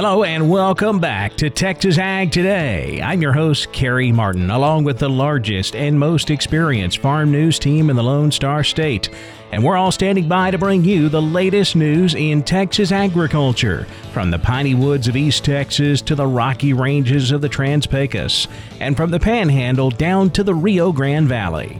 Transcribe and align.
Hello 0.00 0.22
and 0.22 0.48
welcome 0.48 1.00
back 1.00 1.34
to 1.38 1.50
Texas 1.50 1.98
Ag 1.98 2.30
Today. 2.30 3.02
I'm 3.02 3.20
your 3.20 3.32
host, 3.32 3.72
Carey 3.72 4.12
Martin, 4.12 4.48
along 4.48 4.84
with 4.84 5.00
the 5.00 5.08
largest 5.08 5.74
and 5.74 5.98
most 5.98 6.30
experienced 6.30 6.98
farm 6.98 7.32
news 7.32 7.58
team 7.58 7.90
in 7.90 7.96
the 7.96 8.02
Lone 8.04 8.30
Star 8.30 8.62
State. 8.62 9.10
And 9.50 9.64
we're 9.64 9.76
all 9.76 9.90
standing 9.90 10.28
by 10.28 10.52
to 10.52 10.56
bring 10.56 10.84
you 10.84 11.08
the 11.08 11.20
latest 11.20 11.74
news 11.74 12.14
in 12.14 12.44
Texas 12.44 12.92
agriculture, 12.92 13.88
from 14.12 14.30
the 14.30 14.38
piney 14.38 14.76
woods 14.76 15.08
of 15.08 15.16
East 15.16 15.44
Texas 15.44 16.00
to 16.02 16.14
the 16.14 16.28
rocky 16.28 16.72
ranges 16.72 17.32
of 17.32 17.40
the 17.40 17.48
Trans 17.48 17.88
Pecos, 17.88 18.46
and 18.78 18.96
from 18.96 19.10
the 19.10 19.18
Panhandle 19.18 19.90
down 19.90 20.30
to 20.30 20.44
the 20.44 20.54
Rio 20.54 20.92
Grande 20.92 21.26
Valley. 21.26 21.76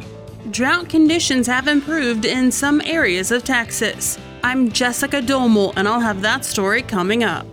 Drought 0.51 0.89
conditions 0.89 1.47
have 1.47 1.69
improved 1.69 2.25
in 2.25 2.51
some 2.51 2.81
areas 2.81 3.31
of 3.31 3.45
Texas. 3.45 4.19
I'm 4.43 4.73
Jessica 4.73 5.23
Domel, 5.23 5.73
and 5.77 5.87
I'll 5.87 6.01
have 6.01 6.21
that 6.23 6.45
story 6.45 6.83
coming 6.83 7.23
up. 7.23 7.47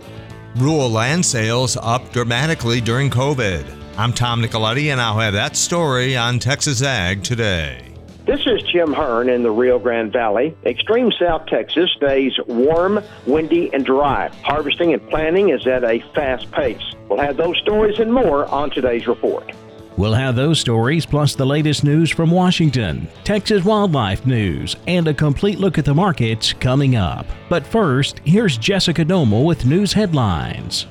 Rural 0.56 0.88
land 0.88 1.26
sales 1.26 1.76
up 1.76 2.12
dramatically 2.12 2.80
during 2.80 3.10
COVID. 3.10 3.62
I'm 3.98 4.14
Tom 4.14 4.40
Nicoletti, 4.40 4.90
and 4.90 4.98
I'll 4.98 5.18
have 5.18 5.34
that 5.34 5.54
story 5.54 6.16
on 6.16 6.38
Texas 6.38 6.80
Ag 6.80 7.22
today. 7.22 7.92
This 8.24 8.40
is 8.46 8.62
Jim 8.62 8.94
Hearn 8.94 9.28
in 9.28 9.42
the 9.42 9.50
Rio 9.50 9.78
Grande 9.78 10.10
Valley. 10.10 10.56
Extreme 10.64 11.12
South 11.20 11.44
Texas 11.44 11.90
stays 11.98 12.32
warm, 12.46 13.00
windy, 13.26 13.70
and 13.74 13.84
dry. 13.84 14.30
Harvesting 14.44 14.94
and 14.94 15.10
planting 15.10 15.50
is 15.50 15.66
at 15.66 15.84
a 15.84 16.00
fast 16.14 16.50
pace. 16.52 16.80
We'll 17.10 17.20
have 17.20 17.36
those 17.36 17.58
stories 17.58 17.98
and 17.98 18.10
more 18.10 18.46
on 18.46 18.70
today's 18.70 19.06
report. 19.06 19.52
We'll 19.96 20.12
have 20.12 20.36
those 20.36 20.60
stories 20.60 21.06
plus 21.06 21.34
the 21.34 21.46
latest 21.46 21.82
news 21.82 22.10
from 22.10 22.30
Washington, 22.30 23.08
Texas 23.24 23.64
wildlife 23.64 24.26
news, 24.26 24.76
and 24.86 25.08
a 25.08 25.14
complete 25.14 25.58
look 25.58 25.78
at 25.78 25.86
the 25.86 25.94
markets 25.94 26.52
coming 26.52 26.96
up. 26.96 27.26
But 27.48 27.66
first, 27.66 28.20
here's 28.24 28.58
Jessica 28.58 29.04
Domel 29.04 29.46
with 29.46 29.64
news 29.64 29.94
headlines. 29.94 30.86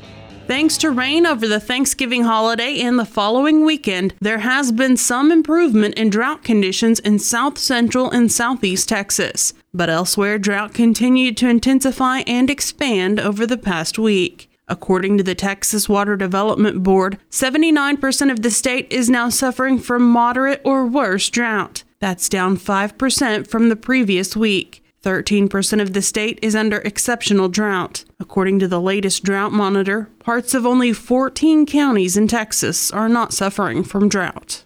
Thanks 0.47 0.77
to 0.77 0.91
rain 0.91 1.25
over 1.25 1.47
the 1.47 1.59
Thanksgiving 1.59 2.23
holiday 2.23 2.79
and 2.79 2.99
the 2.99 3.05
following 3.05 3.65
weekend, 3.65 4.13
there 4.19 4.39
has 4.39 4.71
been 4.71 4.95
some 4.95 5.31
improvement 5.31 5.95
in 5.95 6.09
drought 6.09 6.43
conditions 6.43 6.99
in 6.99 7.17
south 7.17 7.57
central 7.57 8.11
and 8.11 8.31
southeast 8.31 8.89
Texas. 8.89 9.53
But 9.73 9.89
elsewhere, 9.89 10.37
drought 10.37 10.73
continued 10.73 11.35
to 11.37 11.49
intensify 11.49 12.19
and 12.27 12.49
expand 12.49 13.19
over 13.19 13.47
the 13.47 13.57
past 13.57 13.97
week. 13.97 14.49
According 14.67 15.17
to 15.17 15.23
the 15.23 15.35
Texas 15.35 15.87
Water 15.87 16.15
Development 16.15 16.81
Board, 16.81 17.19
79% 17.29 18.31
of 18.31 18.41
the 18.41 18.49
state 18.49 18.87
is 18.91 19.09
now 19.09 19.29
suffering 19.29 19.77
from 19.77 20.09
moderate 20.09 20.61
or 20.63 20.85
worse 20.85 21.29
drought. 21.29 21.83
That's 21.99 22.29
down 22.29 22.57
5% 22.57 23.47
from 23.47 23.69
the 23.69 23.75
previous 23.75 24.35
week. 24.35 24.83
13% 25.03 25.81
of 25.81 25.93
the 25.93 26.01
state 26.01 26.39
is 26.41 26.55
under 26.55 26.79
exceptional 26.79 27.47
drought. 27.47 28.05
According 28.19 28.57
to 28.59 28.67
the 28.67 28.81
latest 28.81 29.23
drought 29.23 29.51
monitor, 29.51 30.09
parts 30.17 30.55
of 30.55 30.65
only 30.65 30.93
14 30.93 31.67
counties 31.67 32.17
in 32.17 32.27
Texas 32.27 32.89
are 32.89 33.07
not 33.07 33.33
suffering 33.33 33.83
from 33.83 34.09
drought. 34.09 34.63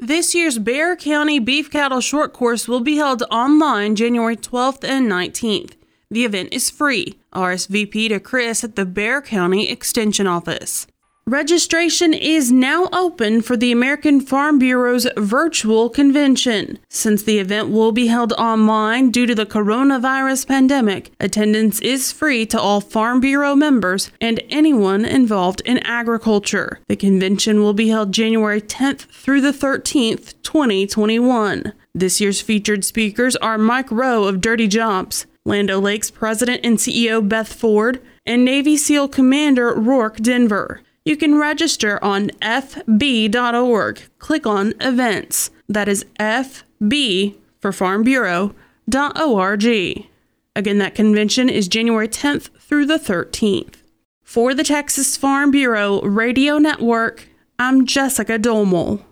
This 0.00 0.34
year's 0.34 0.58
Bexar 0.58 0.96
County 0.96 1.38
Beef 1.38 1.70
Cattle 1.70 2.00
Short 2.00 2.32
Course 2.32 2.66
will 2.66 2.80
be 2.80 2.96
held 2.96 3.22
online 3.30 3.94
January 3.94 4.36
12th 4.36 4.82
and 4.82 5.10
19th. 5.10 5.74
The 6.10 6.24
event 6.24 6.48
is 6.52 6.70
free. 6.70 7.17
RSVP 7.38 8.08
to 8.08 8.18
Chris 8.18 8.64
at 8.64 8.74
the 8.74 8.84
Bexar 8.84 9.22
County 9.22 9.70
Extension 9.70 10.26
Office. 10.26 10.88
Registration 11.24 12.14
is 12.14 12.50
now 12.50 12.88
open 12.90 13.42
for 13.42 13.54
the 13.54 13.70
American 13.70 14.20
Farm 14.20 14.58
Bureau's 14.58 15.06
virtual 15.18 15.90
convention. 15.90 16.78
Since 16.88 17.22
the 17.22 17.38
event 17.38 17.68
will 17.68 17.92
be 17.92 18.06
held 18.06 18.32
online 18.32 19.10
due 19.10 19.26
to 19.26 19.34
the 19.34 19.44
coronavirus 19.44 20.48
pandemic, 20.48 21.12
attendance 21.20 21.80
is 21.80 22.12
free 22.12 22.46
to 22.46 22.58
all 22.58 22.80
Farm 22.80 23.20
Bureau 23.20 23.54
members 23.54 24.10
and 24.22 24.42
anyone 24.48 25.04
involved 25.04 25.60
in 25.66 25.78
agriculture. 25.80 26.80
The 26.88 26.96
convention 26.96 27.60
will 27.60 27.74
be 27.74 27.88
held 27.88 28.12
January 28.12 28.62
10th 28.62 29.00
through 29.10 29.42
the 29.42 29.52
13th, 29.52 30.32
2021. 30.42 31.74
This 31.98 32.20
year's 32.20 32.40
featured 32.40 32.84
speakers 32.84 33.34
are 33.34 33.58
Mike 33.58 33.90
Rowe 33.90 34.22
of 34.22 34.40
Dirty 34.40 34.68
Jobs, 34.68 35.26
Land 35.44 35.68
Lakes 35.68 36.12
President 36.12 36.60
and 36.62 36.78
CEO 36.78 37.28
Beth 37.28 37.52
Ford, 37.52 38.00
and 38.24 38.44
Navy 38.44 38.76
SEAL 38.76 39.08
Commander 39.08 39.74
Rorke 39.74 40.18
Denver. 40.18 40.80
You 41.04 41.16
can 41.16 41.40
register 41.40 41.98
on 42.04 42.28
FB.org. 42.40 44.02
Click 44.20 44.46
on 44.46 44.74
Events. 44.80 45.50
That 45.68 45.88
is 45.88 46.06
FB 46.20 47.34
for 47.58 47.72
Farm 47.72 48.04
Bureau.org. 48.04 49.64
Again, 50.54 50.78
that 50.78 50.94
convention 50.94 51.48
is 51.48 51.66
January 51.66 52.06
10th 52.06 52.50
through 52.60 52.86
the 52.86 53.00
13th. 53.00 53.74
For 54.22 54.54
the 54.54 54.62
Texas 54.62 55.16
Farm 55.16 55.50
Bureau 55.50 56.00
Radio 56.02 56.58
Network, 56.58 57.28
I'm 57.58 57.86
Jessica 57.86 58.38
Domel. 58.38 59.02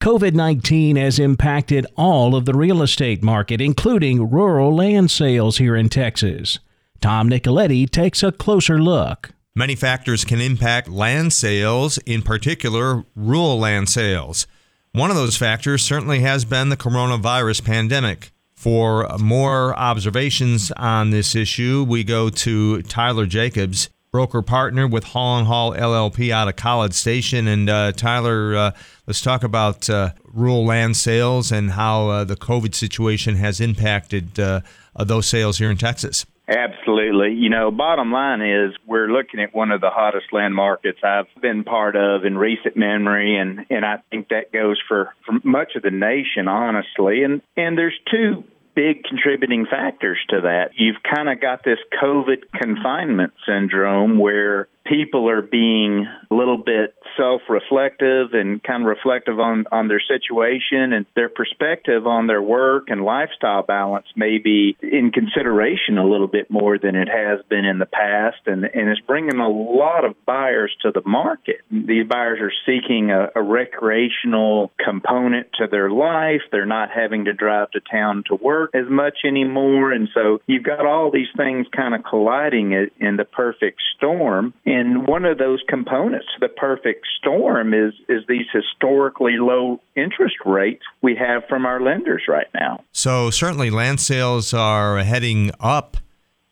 COVID 0.00 0.32
19 0.32 0.94
has 0.94 1.18
impacted 1.18 1.84
all 1.96 2.36
of 2.36 2.44
the 2.44 2.54
real 2.54 2.82
estate 2.82 3.20
market, 3.20 3.60
including 3.60 4.30
rural 4.30 4.74
land 4.74 5.10
sales 5.10 5.58
here 5.58 5.74
in 5.74 5.88
Texas. 5.88 6.60
Tom 7.00 7.28
Nicoletti 7.28 7.90
takes 7.90 8.22
a 8.22 8.30
closer 8.30 8.80
look. 8.80 9.30
Many 9.56 9.74
factors 9.74 10.24
can 10.24 10.40
impact 10.40 10.88
land 10.88 11.32
sales, 11.32 11.98
in 12.06 12.22
particular, 12.22 13.04
rural 13.16 13.58
land 13.58 13.88
sales. 13.88 14.46
One 14.92 15.10
of 15.10 15.16
those 15.16 15.36
factors 15.36 15.82
certainly 15.82 16.20
has 16.20 16.44
been 16.44 16.68
the 16.68 16.76
coronavirus 16.76 17.64
pandemic. 17.64 18.30
For 18.54 19.08
more 19.18 19.76
observations 19.76 20.70
on 20.76 21.10
this 21.10 21.34
issue, 21.34 21.84
we 21.88 22.04
go 22.04 22.30
to 22.30 22.82
Tyler 22.82 23.26
Jacobs, 23.26 23.88
broker 24.12 24.42
partner 24.42 24.86
with 24.86 25.04
Hall 25.04 25.38
and 25.38 25.46
Hall 25.48 25.74
LLP 25.74 26.30
out 26.30 26.48
of 26.48 26.54
College 26.56 26.94
Station. 26.94 27.48
And 27.48 27.68
uh, 27.68 27.92
Tyler, 27.92 28.56
uh, 28.56 28.70
let's 29.08 29.22
talk 29.22 29.42
about 29.42 29.88
uh, 29.88 30.10
rural 30.34 30.66
land 30.66 30.94
sales 30.96 31.50
and 31.50 31.70
how 31.70 32.08
uh, 32.08 32.24
the 32.24 32.36
COVID 32.36 32.74
situation 32.74 33.36
has 33.36 33.58
impacted 33.58 34.38
uh, 34.38 34.60
those 34.96 35.26
sales 35.26 35.56
here 35.56 35.70
in 35.70 35.78
Texas. 35.78 36.26
Absolutely. 36.46 37.32
You 37.32 37.48
know, 37.48 37.70
bottom 37.70 38.12
line 38.12 38.42
is 38.42 38.74
we're 38.86 39.08
looking 39.08 39.40
at 39.40 39.54
one 39.54 39.70
of 39.70 39.80
the 39.80 39.90
hottest 39.90 40.26
land 40.32 40.54
markets 40.54 40.98
I've 41.02 41.26
been 41.42 41.64
part 41.64 41.96
of 41.96 42.24
in 42.24 42.38
recent 42.38 42.76
memory 42.76 43.36
and 43.36 43.66
and 43.68 43.84
I 43.84 43.96
think 44.10 44.28
that 44.28 44.50
goes 44.52 44.80
for 44.88 45.14
for 45.26 45.38
much 45.42 45.72
of 45.76 45.82
the 45.82 45.90
nation 45.90 46.48
honestly. 46.48 47.22
And 47.22 47.42
and 47.56 47.76
there's 47.76 47.98
two 48.10 48.44
big 48.74 49.02
contributing 49.04 49.66
factors 49.68 50.18
to 50.28 50.40
that. 50.42 50.70
You've 50.76 51.02
kind 51.02 51.28
of 51.28 51.40
got 51.40 51.64
this 51.64 51.80
COVID 52.00 52.44
confinement 52.54 53.32
syndrome 53.44 54.18
where 54.18 54.68
people 54.86 55.28
are 55.28 55.42
being 55.42 56.06
a 56.30 56.34
little 56.34 56.56
bit 56.56 56.94
self-reflective 57.18 58.32
and 58.32 58.62
kind 58.62 58.82
of 58.82 58.88
reflective 58.88 59.38
on 59.38 59.66
on 59.70 59.88
their 59.88 60.00
situation 60.00 60.92
and 60.92 61.04
their 61.14 61.28
perspective 61.28 62.06
on 62.06 62.26
their 62.26 62.40
work 62.40 62.84
and 62.88 63.04
lifestyle 63.04 63.62
balance 63.62 64.06
may 64.16 64.38
be 64.38 64.76
in 64.80 65.10
consideration 65.10 65.98
a 65.98 66.06
little 66.06 66.28
bit 66.28 66.50
more 66.50 66.78
than 66.78 66.94
it 66.94 67.08
has 67.08 67.40
been 67.48 67.64
in 67.64 67.78
the 67.78 67.86
past. 67.86 68.38
And 68.46 68.64
and 68.64 68.88
it's 68.88 69.00
bringing 69.00 69.38
a 69.38 69.48
lot 69.48 70.04
of 70.04 70.14
buyers 70.24 70.74
to 70.82 70.92
the 70.92 71.02
market. 71.04 71.60
These 71.70 72.06
buyers 72.06 72.38
are 72.40 72.52
seeking 72.64 73.10
a, 73.10 73.28
a 73.34 73.42
recreational 73.42 74.70
component 74.82 75.48
to 75.58 75.66
their 75.66 75.90
life. 75.90 76.42
They're 76.50 76.66
not 76.66 76.90
having 76.90 77.26
to 77.26 77.32
drive 77.32 77.70
to 77.72 77.80
town 77.80 78.24
to 78.28 78.36
work 78.36 78.70
as 78.74 78.88
much 78.88 79.18
anymore. 79.24 79.92
And 79.92 80.08
so 80.14 80.40
you've 80.46 80.62
got 80.62 80.86
all 80.86 81.10
these 81.10 81.28
things 81.36 81.66
kind 81.74 81.94
of 81.94 82.04
colliding 82.08 82.72
in 83.00 83.16
the 83.16 83.24
perfect 83.24 83.82
storm. 83.96 84.54
And 84.64 85.06
one 85.06 85.24
of 85.24 85.38
those 85.38 85.62
components 85.68 86.28
the 86.40 86.48
perfect 86.48 87.06
storm 87.18 87.74
is 87.74 87.94
is 88.08 88.22
these 88.28 88.46
historically 88.52 89.36
low 89.38 89.80
interest 89.96 90.36
rates 90.44 90.82
we 91.02 91.16
have 91.16 91.42
from 91.48 91.66
our 91.66 91.80
lenders 91.80 92.22
right 92.28 92.48
now. 92.54 92.82
So 92.92 93.30
certainly 93.30 93.70
land 93.70 94.00
sales 94.00 94.52
are 94.52 94.98
heading 94.98 95.50
up 95.60 95.96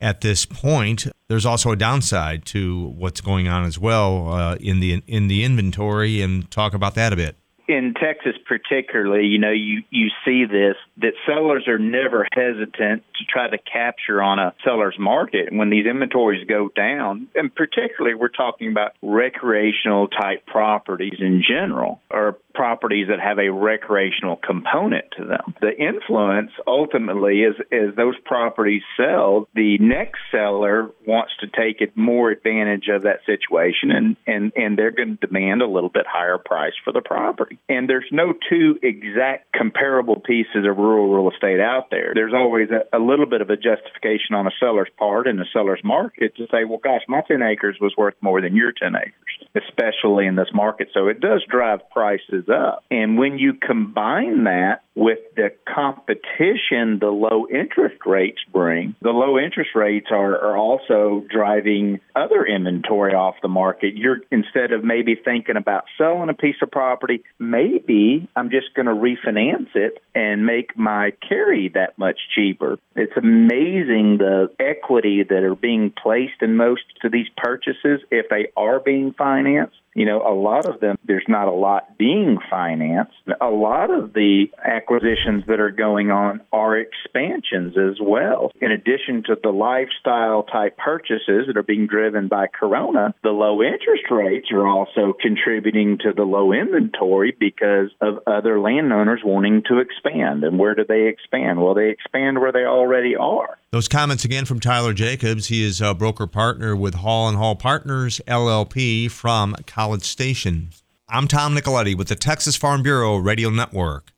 at 0.01 0.21
this 0.21 0.47
point. 0.47 1.07
There's 1.29 1.47
also 1.47 1.73
a 1.73 1.77
downside 1.77 2.45
to 2.47 2.89
what's 2.97 3.21
going 3.21 3.49
on 3.49 3.65
as 3.65 3.79
well 3.79 4.33
uh, 4.33 4.57
in 4.57 4.81
the 4.81 5.03
in 5.07 5.29
the 5.29 5.45
inventory, 5.45 6.21
and 6.21 6.51
talk 6.51 6.75
about 6.75 6.95
that 6.95 7.13
a 7.13 7.17
bit 7.17 7.37
in 7.69 7.95
Texas 7.95 8.35
particularly, 8.47 9.27
you 9.27 9.39
know, 9.39 9.51
you 9.51 9.83
you 9.91 10.09
see 10.25 10.45
this 10.45 10.77
that 10.99 11.13
sellers 11.27 11.67
are 11.67 11.79
never 11.79 12.27
hesitant 12.33 13.03
to 13.19 13.25
try 13.29 13.49
to 13.49 13.59
capture 13.59 14.23
on 14.23 14.39
a 14.39 14.55
seller's 14.65 14.97
market 14.99 15.53
when 15.53 15.71
these 15.71 15.87
inventories 15.87 16.47
go 16.47 16.69
down, 16.75 17.29
and 17.35 17.55
particularly 17.55 18.15
we're 18.15 18.29
talking 18.29 18.71
about 18.71 18.93
recreational 19.03 20.09
type 20.09 20.47
properties 20.47 21.19
in 21.19 21.43
general 21.47 22.01
or 22.11 22.39
properties 22.57 23.09
that 23.09 23.21
have 23.21 23.39
a 23.39 23.51
recreational 23.51 24.37
component 24.37 25.05
to 25.19 25.25
them. 25.25 25.55
The 25.61 25.77
influence 25.77 26.51
ultimately 26.67 27.43
is 27.43 27.55
as 27.71 27.95
those 27.97 28.15
properties 28.25 28.83
sell, 28.97 29.49
the 29.55 29.77
next 29.79 30.19
seller 30.33 30.91
wants 31.07 31.33
to 31.41 31.47
take 31.47 31.81
it 31.81 31.97
more 31.97 32.31
advantage 32.31 32.89
of 32.89 33.03
that 33.03 33.21
situation 33.27 33.91
and, 33.91 34.17
and, 34.27 34.53
and 34.57 34.79
they're 34.79 34.91
going 34.91 35.19
to 35.19 35.27
demand 35.27 35.61
a 35.61 35.67
little 35.67 35.91
bit 35.91 36.07
higher 36.09 36.39
price 36.39 36.73
for 36.83 36.93
the 36.93 37.03
property. 37.03 37.59
And 37.69 37.89
there's 37.89 38.09
no 38.11 38.33
two 38.49 38.79
exact 38.83 39.53
comparable 39.53 40.19
pieces 40.21 40.65
of 40.69 40.79
rural 40.79 41.13
real 41.13 41.31
estate 41.31 41.61
out 41.61 41.91
there. 41.91 42.13
There's 42.15 42.35
always 42.35 42.69
a, 42.71 42.97
a 42.97 43.01
little 43.01 43.27
bit 43.27 43.43
of 43.43 43.51
a 43.51 43.57
justification 43.57 44.35
on 44.35 44.47
a 44.47 44.51
seller's 44.59 44.89
part 44.99 45.27
in 45.27 45.39
a 45.39 45.45
seller's 45.53 45.83
market 45.85 46.35
to 46.37 46.47
say, 46.51 46.65
well, 46.65 46.81
gosh, 46.83 47.03
my 47.09 47.21
10 47.29 47.43
acres 47.43 47.77
was 47.81 47.95
worth 47.99 48.15
more 48.23 48.41
than 48.41 48.57
your 48.57 48.73
10 48.73 48.95
acres, 48.97 49.49
especially 49.55 50.27
in 50.27 50.37
this 50.37 50.49
market. 50.55 50.89
So 50.95 51.09
it 51.09 51.21
does 51.21 51.45
drive 51.49 51.81
prices 51.91 52.46
up. 52.49 52.85
And 52.91 53.19
when 53.19 53.39
you 53.39 53.55
combine 53.55 54.45
that 54.45 54.83
with 54.97 55.19
the 55.37 55.51
competition 55.73 56.99
the 56.99 57.11
low 57.11 57.47
interest 57.49 57.97
rates 58.07 58.39
bring, 58.51 58.97
the 59.03 59.11
low 59.11 59.39
interest 59.39 59.71
rates 59.75 60.07
are, 60.11 60.37
are 60.39 60.57
also 60.57 61.23
driving 61.31 62.01
other 62.17 62.45
inventory 62.47 63.13
off 63.15 63.35
the 63.43 63.49
market. 63.49 63.95
You're 63.95 64.21
instead 64.33 64.73
of 64.73 64.83
maybe 64.83 65.15
thinking 65.15 65.57
about 65.57 65.85
selling 65.99 66.31
a 66.31 66.35
piece 66.35 66.57
of 66.63 66.71
property, 66.71 67.23
maybe 67.39 68.27
I'm 68.35 68.51
just 68.51 68.75
going 68.75 68.87
to 68.87 68.95
refinance 68.95 69.69
it 69.75 70.03
and 70.15 70.47
make 70.47 70.77
my 70.79 71.13
carry 71.29 71.71
that 71.75 71.99
much 71.99 72.19
cheaper. 72.35 72.79
It's 72.95 73.17
amazing 73.17 74.17
the 74.19 74.51
equity 74.59 75.23
that 75.29 75.43
are 75.43 75.55
being 75.55 75.93
placed 76.03 76.41
in 76.41 76.57
most 76.57 76.83
of 77.05 77.13
these 77.13 77.29
purchases 77.37 78.01
if 78.11 78.31
they 78.31 78.49
are 78.57 78.81
being 78.81 79.13
financed 79.13 79.77
you 79.97 80.05
know, 80.05 80.21
a 80.21 80.37
lot 80.37 80.67
of 80.67 80.79
them, 80.79 80.99
there's 81.07 81.25
not 81.27 81.49
a 81.49 81.53
lot 81.53 81.97
being 81.97 82.37
financed. 82.51 83.15
A 83.41 83.49
lot 83.49 83.91
of 83.91 84.13
the 84.13 84.49
acquisitions 84.87 85.45
that 85.49 85.61
are 85.61 85.71
going 85.71 86.11
on 86.11 86.41
are 86.53 86.79
expansions 86.79 87.77
as 87.77 87.99
well. 88.01 88.51
In 88.61 88.71
addition 88.71 89.23
to 89.27 89.37
the 89.43 89.51
lifestyle 89.51 90.45
type 90.45 90.77
purchases 90.77 91.47
that 91.47 91.57
are 91.57 91.63
being 91.63 91.87
driven 91.87 92.29
by 92.29 92.47
Corona, 92.47 93.15
the 93.23 93.31
low 93.31 93.63
interest 93.63 94.05
rates 94.11 94.49
are 94.53 94.67
also 94.67 95.13
contributing 95.21 95.99
to 96.03 96.13
the 96.15 96.23
low 96.23 96.53
inventory 96.53 97.37
because 97.39 97.91
of 98.01 98.19
other 98.27 98.61
landowners 98.61 99.21
wanting 99.25 99.63
to 99.69 99.79
expand. 99.79 100.45
And 100.45 100.59
where 100.59 100.75
do 100.75 100.85
they 100.89 101.09
expand? 101.09 101.61
Well, 101.61 101.75
they 101.75 101.91
expand 101.91 102.41
where 102.41 102.53
they 102.53 102.65
already 102.65 103.17
are. 103.17 103.59
Those 103.73 103.89
comments 103.89 104.25
again 104.25 104.45
from 104.45 104.61
Tyler 104.61 104.93
Jacobs. 104.93 105.49
He 105.49 105.65
is 105.65 105.81
a 105.81 105.95
broker 105.95 106.27
partner 106.27 106.77
with 106.77 106.95
Hall 106.95 107.29
and 107.29 107.37
Hall 107.37 107.57
Partners 107.57 108.21
LLP 108.27 109.11
from 109.11 109.57
College 109.67 110.05
Station. 110.05 110.71
I'm 111.09 111.29
Tom 111.29 111.55
Nicoletti 111.55 111.97
with 111.97 112.09
the 112.09 112.17
Texas 112.17 112.57
Farm 112.57 112.83
Bureau 112.83 113.17
Radio 113.17 113.51
Network. 113.51 114.13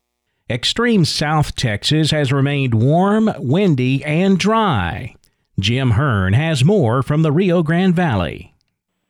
Extreme 0.50 1.04
South 1.04 1.54
Texas 1.56 2.10
has 2.10 2.32
remained 2.32 2.72
warm, 2.72 3.30
windy, 3.36 4.02
and 4.02 4.38
dry. 4.38 5.14
Jim 5.60 5.90
Hearn 5.90 6.32
has 6.32 6.64
more 6.64 7.02
from 7.02 7.20
the 7.20 7.30
Rio 7.30 7.62
Grande 7.62 7.94
Valley. 7.94 8.54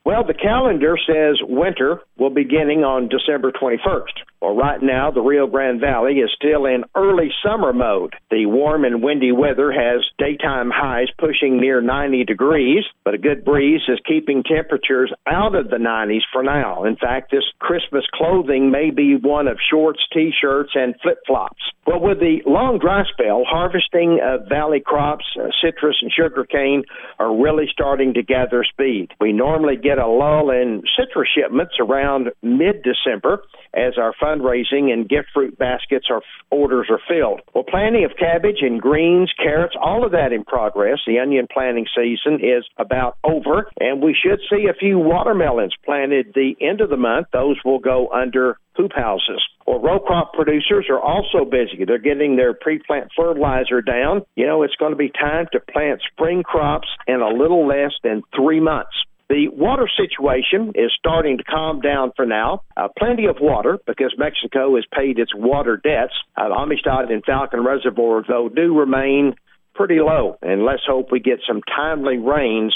Well, 0.05 0.25
the 0.25 0.35
calendar 0.35 0.97
says 1.07 1.39
winter 1.43 2.01
will 2.19 2.31
be 2.31 2.43
beginning 2.43 2.83
on 2.83 3.09
December 3.09 3.53
21st. 3.53 4.25
Well, 4.41 4.55
right 4.55 4.81
now, 4.81 5.11
the 5.11 5.21
Rio 5.21 5.49
Grande 5.49 5.81
Valley 5.81 6.21
is 6.21 6.31
still 6.35 6.65
in 6.67 6.85
early 6.95 7.31
summer 7.45 7.73
mode. 7.73 8.15
The 8.31 8.47
warm 8.47 8.85
and 8.85 9.03
windy 9.03 9.33
weather 9.33 9.73
has 9.73 10.05
daytime 10.17 10.71
highs 10.73 11.09
pushing 11.19 11.61
near 11.61 11.81
90 11.81 12.25
degrees, 12.25 12.85
but 13.05 13.15
a 13.15 13.19
good 13.19 13.45
breeze 13.45 13.81
is 13.89 13.99
keeping 14.07 14.45
temperatures 14.45 15.13
out 15.27 15.57
of 15.57 15.71
the 15.71 15.77
90s 15.77 16.23
for 16.33 16.45
now. 16.45 16.85
In 16.85 16.95
fact, 16.95 17.33
this 17.33 17.45
Christmas 17.59 18.05
clothing 18.15 18.71
may 18.71 18.91
be 18.91 19.17
one 19.17 19.49
of 19.49 19.59
shorts, 19.71 20.07
t 20.13 20.31
shirts, 20.41 20.71
and 20.75 20.95
flip 21.03 21.19
flops. 21.27 21.63
Well, 21.85 22.01
with 22.01 22.21
the 22.21 22.43
long 22.47 22.79
dry 22.79 23.03
spell, 23.11 23.45
harvesting 23.45 24.21
of 24.23 24.49
valley 24.49 24.81
crops, 24.85 25.25
uh, 25.41 25.49
citrus 25.65 25.97
and 26.01 26.13
sugarcane, 26.13 26.85
are 27.19 27.35
really 27.35 27.67
starting 27.73 28.15
to 28.15 28.23
gather 28.23 28.63
speed. 28.63 29.09
We 29.21 29.33
normally 29.33 29.77
get 29.77 29.99
a 29.99 30.07
lull 30.07 30.51
in 30.51 30.83
citrus 30.97 31.29
shipments 31.35 31.75
around 31.81 32.31
mid 32.43 32.85
December 32.85 33.43
as 33.75 33.95
our 33.99 34.13
fundraising 34.29 34.93
and 34.93 35.09
gift 35.09 35.29
fruit 35.33 35.59
baskets 35.59 36.07
or 36.11 36.23
orders 36.51 36.89
are 36.91 37.01
filled. 37.09 37.41
Well, 37.55 37.65
planting 37.65 38.05
of 38.05 38.13
cabbage 38.19 38.59
and 38.61 38.81
greens, 38.81 39.33
carrots, 39.43 39.75
all 39.81 40.05
of 40.05 40.13
that 40.13 40.33
in 40.33 40.45
progress. 40.45 40.99
The 41.07 41.19
onion 41.19 41.47
planting 41.53 41.87
season 41.97 42.41
is 42.43 42.65
about 42.77 43.17
over, 43.25 43.71
and 43.81 44.03
we 44.03 44.15
should 44.15 44.41
see 44.51 44.67
a 44.69 44.75
few 44.75 44.99
watermelons 44.99 45.75
planted 45.85 46.33
the 46.35 46.55
end 46.61 46.81
of 46.81 46.91
the 46.91 46.97
month. 46.97 47.29
Those 47.33 47.57
will 47.65 47.79
go 47.79 48.09
under 48.09 48.59
hoop 48.77 48.93
houses. 48.95 49.43
Well, 49.67 49.81
row 49.81 49.99
crop 49.99 50.33
producers 50.33 50.87
are 50.89 51.01
also 51.01 51.45
busy. 51.45 51.85
They're 51.85 51.99
getting 51.99 52.37
their 52.37 52.55
pre-plant 52.55 53.11
fertilizer 53.17 53.83
down. 53.83 54.23
You 54.37 54.47
know, 54.47 54.63
it's 54.63 54.77
going 54.77 54.93
to 54.93 54.97
be 54.97 55.11
time 55.11 55.47
to 55.53 55.61
plant 55.61 56.01
spring 56.13 56.43
crops 56.43 56.89
in 57.07 57.21
a 57.21 57.29
little 57.29 57.67
less 57.67 57.93
than 58.03 58.23
three 58.35 58.61
months. 58.61 58.95
The 59.29 59.49
water 59.49 59.89
situation 59.95 60.73
is 60.75 60.91
starting 60.99 61.37
to 61.37 61.45
calm 61.45 61.81
down 61.81 62.13
for 62.17 62.25
now. 62.25 62.63
Uh, 62.75 62.89
plenty 62.99 63.27
of 63.27 63.37
water 63.41 63.79
because 63.87 64.15
Mexico 64.17 64.75
has 64.77 64.87
paid 64.97 65.19
its 65.19 65.35
water 65.35 65.77
debts. 65.77 66.15
Uh, 66.35 66.49
Amistad 66.51 67.11
and 67.11 67.23
Falcon 67.25 67.63
Reservoir, 67.63 68.25
though, 68.27 68.49
do 68.49 68.79
remain 68.79 69.35
pretty 69.75 70.01
low. 70.01 70.39
And 70.41 70.65
let's 70.65 70.83
hope 70.87 71.13
we 71.13 71.21
get 71.21 71.41
some 71.47 71.61
timely 71.77 72.17
rains 72.17 72.75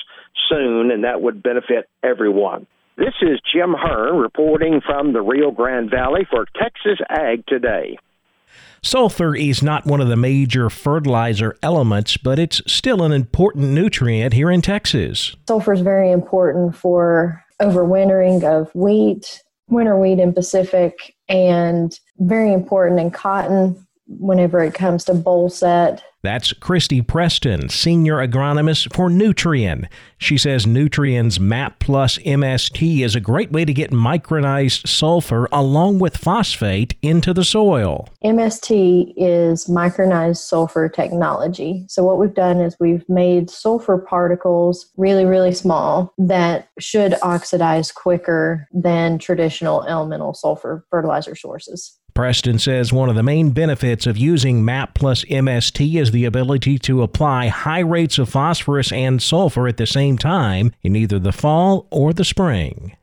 soon, 0.50 0.90
and 0.90 1.04
that 1.04 1.22
would 1.22 1.42
benefit 1.42 1.88
everyone. 2.02 2.66
This 2.98 3.14
is 3.22 3.40
Jim 3.54 3.72
Hearn 3.72 4.18
reporting 4.18 4.82
from 4.84 5.14
the 5.14 5.22
Rio 5.22 5.50
Grande 5.52 5.90
Valley 5.90 6.26
for 6.30 6.44
Texas 6.60 6.98
Ag 7.08 7.46
Today. 7.46 7.96
Sulfur 8.84 9.36
is 9.36 9.62
not 9.62 9.86
one 9.86 10.00
of 10.00 10.08
the 10.08 10.16
major 10.16 10.68
fertilizer 10.68 11.56
elements, 11.62 12.16
but 12.16 12.38
it's 12.38 12.60
still 12.66 13.02
an 13.02 13.12
important 13.12 13.70
nutrient 13.70 14.34
here 14.34 14.50
in 14.50 14.60
Texas. 14.60 15.36
Sulfur 15.46 15.72
is 15.72 15.80
very 15.80 16.10
important 16.10 16.74
for 16.74 17.42
overwintering 17.60 18.42
of 18.42 18.74
wheat, 18.74 19.40
winter 19.68 19.96
wheat 19.96 20.18
in 20.18 20.32
Pacific, 20.32 21.14
and 21.28 21.98
very 22.18 22.52
important 22.52 23.00
in 23.00 23.10
cotton 23.12 23.86
whenever 24.06 24.60
it 24.60 24.74
comes 24.74 25.04
to 25.04 25.14
boll 25.14 25.48
set 25.48 26.02
that's 26.22 26.52
Christy 26.52 27.02
Preston, 27.02 27.68
Senior 27.68 28.24
Agronomist 28.24 28.94
for 28.94 29.08
Nutrien. 29.08 29.88
She 30.18 30.38
says 30.38 30.66
Nutrien's 30.66 31.40
MAP 31.40 31.80
Plus 31.80 32.16
MST 32.18 33.00
is 33.00 33.16
a 33.16 33.20
great 33.20 33.50
way 33.50 33.64
to 33.64 33.72
get 33.72 33.90
micronized 33.90 34.86
sulfur 34.86 35.48
along 35.50 35.98
with 35.98 36.16
phosphate 36.16 36.94
into 37.02 37.34
the 37.34 37.42
soil. 37.42 38.08
MST 38.24 39.14
is 39.16 39.66
micronized 39.66 40.36
sulfur 40.36 40.88
technology. 40.88 41.84
So, 41.88 42.04
what 42.04 42.18
we've 42.18 42.34
done 42.34 42.60
is 42.60 42.76
we've 42.78 43.08
made 43.08 43.50
sulfur 43.50 43.98
particles 43.98 44.92
really, 44.96 45.24
really 45.24 45.52
small 45.52 46.14
that 46.18 46.68
should 46.78 47.16
oxidize 47.22 47.90
quicker 47.90 48.68
than 48.72 49.18
traditional 49.18 49.84
elemental 49.86 50.34
sulfur 50.34 50.86
fertilizer 50.88 51.34
sources. 51.34 51.98
Preston 52.14 52.58
says 52.58 52.92
one 52.92 53.08
of 53.08 53.16
the 53.16 53.22
main 53.22 53.50
benefits 53.50 54.06
of 54.06 54.18
using 54.18 54.64
MAP 54.64 54.94
plus 54.94 55.24
MST 55.24 56.00
is 56.00 56.10
the 56.10 56.26
ability 56.26 56.78
to 56.80 57.02
apply 57.02 57.48
high 57.48 57.80
rates 57.80 58.18
of 58.18 58.28
phosphorus 58.28 58.92
and 58.92 59.22
sulfur 59.22 59.66
at 59.66 59.78
the 59.78 59.86
same 59.86 60.18
time 60.18 60.72
in 60.82 60.94
either 60.94 61.18
the 61.18 61.32
fall 61.32 61.86
or 61.90 62.12
the 62.12 62.24
spring. 62.24 62.96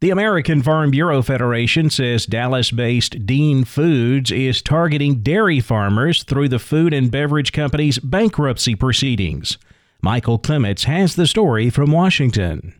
The 0.00 0.10
American 0.10 0.62
Farm 0.62 0.90
Bureau 0.90 1.22
Federation 1.22 1.88
says 1.88 2.26
Dallas 2.26 2.70
based 2.70 3.24
Dean 3.24 3.64
Foods 3.64 4.30
is 4.30 4.60
targeting 4.60 5.22
dairy 5.22 5.60
farmers 5.60 6.22
through 6.24 6.50
the 6.50 6.58
food 6.58 6.92
and 6.92 7.10
beverage 7.10 7.52
company's 7.52 7.98
bankruptcy 7.98 8.74
proceedings. 8.74 9.56
Michael 10.02 10.38
Clements 10.38 10.84
has 10.84 11.16
the 11.16 11.26
story 11.26 11.70
from 11.70 11.90
Washington. 11.90 12.74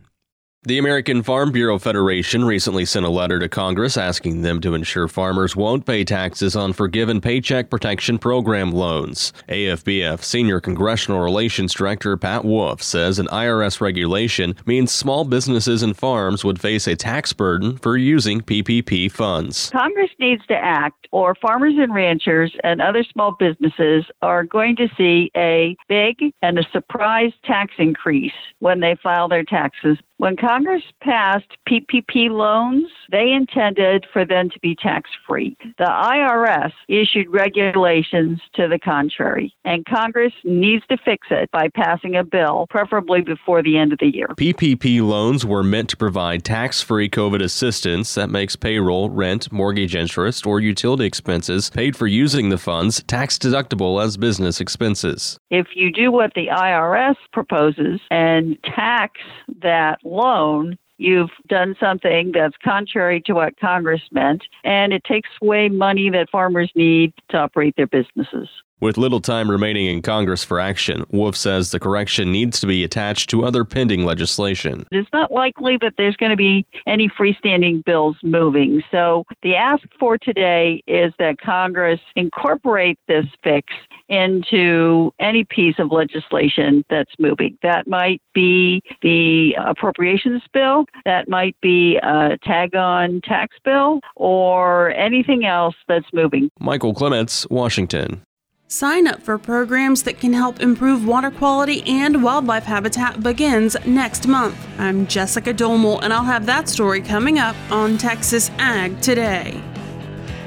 The 0.67 0.79
American 0.79 1.21
Farm 1.21 1.51
Bureau 1.51 1.77
Federation 1.77 2.43
recently 2.43 2.85
sent 2.85 3.05
a 3.05 3.09
letter 3.09 3.37
to 3.37 3.47
Congress 3.47 3.97
asking 3.97 4.41
them 4.41 4.59
to 4.61 4.73
ensure 4.73 5.07
farmers 5.07 5.55
won't 5.55 5.85
pay 5.85 6.03
taxes 6.03 6.55
on 6.55 6.73
forgiven 6.73 7.21
Paycheck 7.21 7.69
Protection 7.69 8.17
Program 8.17 8.71
loans. 8.71 9.31
AFBF 9.47 10.23
Senior 10.23 10.59
Congressional 10.59 11.21
Relations 11.21 11.71
Director 11.71 12.17
Pat 12.17 12.43
Wolff 12.43 12.81
says 12.81 13.19
an 13.19 13.27
IRS 13.27 13.79
regulation 13.79 14.55
means 14.65 14.91
small 14.91 15.23
businesses 15.23 15.83
and 15.83 15.95
farms 15.95 16.43
would 16.43 16.59
face 16.59 16.87
a 16.87 16.95
tax 16.95 17.31
burden 17.31 17.77
for 17.77 17.95
using 17.95 18.41
PPP 18.41 19.11
funds. 19.11 19.69
Congress 19.69 20.09
needs 20.17 20.43
to 20.47 20.55
act, 20.55 21.07
or 21.11 21.35
farmers 21.35 21.75
and 21.77 21.93
ranchers 21.93 22.51
and 22.63 22.81
other 22.81 23.03
small 23.03 23.33
businesses 23.37 24.03
are 24.23 24.43
going 24.43 24.75
to 24.77 24.89
see 24.97 25.29
a 25.37 25.77
big 25.87 26.33
and 26.41 26.57
a 26.57 26.67
surprise 26.71 27.33
tax 27.43 27.75
increase 27.77 28.33
when 28.57 28.79
they 28.79 28.95
file 29.03 29.27
their 29.27 29.43
taxes 29.43 29.99
when 30.17 30.37
Congress 30.37 30.83
passed 31.01 31.57
PPP 31.69 32.29
loans, 32.29 32.87
they 33.11 33.31
intended 33.31 34.05
for 34.13 34.25
them 34.25 34.49
to 34.49 34.59
be 34.59 34.75
tax 34.75 35.09
free. 35.27 35.57
The 35.77 35.83
IRS 35.83 36.71
issued 36.87 37.29
regulations 37.29 38.39
to 38.53 38.67
the 38.69 38.79
contrary, 38.79 39.53
and 39.65 39.85
Congress 39.85 40.31
needs 40.45 40.85
to 40.87 40.97
fix 41.03 41.27
it 41.31 41.51
by 41.51 41.67
passing 41.75 42.15
a 42.15 42.23
bill, 42.23 42.65
preferably 42.69 43.21
before 43.21 43.61
the 43.61 43.77
end 43.77 43.91
of 43.91 43.99
the 43.99 44.13
year. 44.13 44.27
PPP 44.37 45.05
loans 45.05 45.45
were 45.45 45.63
meant 45.63 45.89
to 45.89 45.97
provide 45.97 46.45
tax 46.45 46.81
free 46.81 47.09
COVID 47.09 47.43
assistance 47.43 48.15
that 48.15 48.29
makes 48.29 48.55
payroll, 48.55 49.09
rent, 49.09 49.51
mortgage 49.51 49.95
interest, 49.95 50.45
or 50.45 50.61
utility 50.61 51.05
expenses 51.05 51.69
paid 51.69 51.95
for 51.95 52.07
using 52.07 52.49
the 52.49 52.57
funds 52.57 53.03
tax 53.03 53.37
deductible 53.37 54.01
as 54.01 54.15
business 54.15 54.61
expenses. 54.61 55.37
If 55.49 55.67
you 55.75 55.91
do 55.91 56.11
what 56.11 56.33
the 56.35 56.47
IRS 56.47 57.15
proposes 57.33 57.99
and 58.09 58.57
tax 58.63 59.19
that 59.61 59.99
loan, 60.05 60.77
you've 60.97 61.31
done 61.47 61.75
something 61.79 62.31
that's 62.33 62.55
contrary 62.63 63.21
to 63.25 63.33
what 63.33 63.59
Congress 63.59 64.01
meant, 64.11 64.43
and 64.63 64.93
it 64.93 65.03
takes 65.03 65.29
away 65.41 65.69
money 65.69 66.09
that 66.09 66.29
farmers 66.29 66.71
need 66.75 67.13
to 67.29 67.37
operate 67.37 67.75
their 67.75 67.87
businesses. 67.87 68.47
With 68.81 68.97
little 68.97 69.21
time 69.21 69.49
remaining 69.49 69.85
in 69.85 70.01
Congress 70.01 70.43
for 70.43 70.59
action, 70.59 71.05
Wolff 71.09 71.37
says 71.37 71.71
the 71.71 71.79
correction 71.79 72.29
needs 72.29 72.59
to 72.59 72.67
be 72.67 72.83
attached 72.83 73.29
to 73.29 73.45
other 73.45 73.63
pending 73.63 74.03
legislation. 74.03 74.85
It's 74.91 75.07
not 75.13 75.31
likely 75.31 75.77
that 75.77 75.93
there's 75.97 76.17
going 76.17 76.31
to 76.31 76.35
be 76.35 76.67
any 76.85 77.07
freestanding 77.07 77.85
bills 77.85 78.17
moving. 78.21 78.83
So 78.91 79.23
the 79.43 79.55
ask 79.55 79.83
for 79.97 80.17
today 80.17 80.83
is 80.87 81.13
that 81.19 81.39
Congress 81.39 82.01
incorporate 82.17 82.99
this 83.07 83.25
fix 83.45 83.73
into 84.09 85.13
any 85.19 85.45
piece 85.45 85.79
of 85.79 85.93
legislation 85.93 86.83
that's 86.89 87.13
moving. 87.17 87.57
That 87.63 87.87
might 87.87 88.21
be 88.33 88.81
the 89.01 89.55
appropriations 89.57 90.41
bill, 90.51 90.83
that 91.05 91.29
might 91.29 91.55
be 91.61 91.95
a 92.03 92.37
tag 92.43 92.75
on 92.75 93.21
tax 93.21 93.55
bill, 93.63 94.01
or 94.17 94.91
anything 94.91 95.45
else 95.45 95.75
that's 95.87 96.11
moving. 96.11 96.49
Michael 96.59 96.93
Clements, 96.93 97.47
Washington. 97.49 98.21
Sign 98.67 99.05
up 99.05 99.21
for 99.21 99.37
programs 99.37 100.01
that 100.03 100.19
can 100.19 100.33
help 100.33 100.59
improve 100.59 101.05
water 101.05 101.29
quality 101.29 101.83
and 101.85 102.23
wildlife 102.23 102.63
habitat 102.63 103.21
begins 103.21 103.77
next 103.85 104.25
month. 104.27 104.57
I'm 104.79 105.05
Jessica 105.05 105.53
Domel, 105.53 105.99
and 106.01 106.11
I'll 106.11 106.23
have 106.23 106.47
that 106.47 106.67
story 106.67 106.99
coming 106.99 107.37
up 107.37 107.55
on 107.69 107.99
Texas 107.99 108.49
Ag 108.57 108.99
Today. 109.01 109.61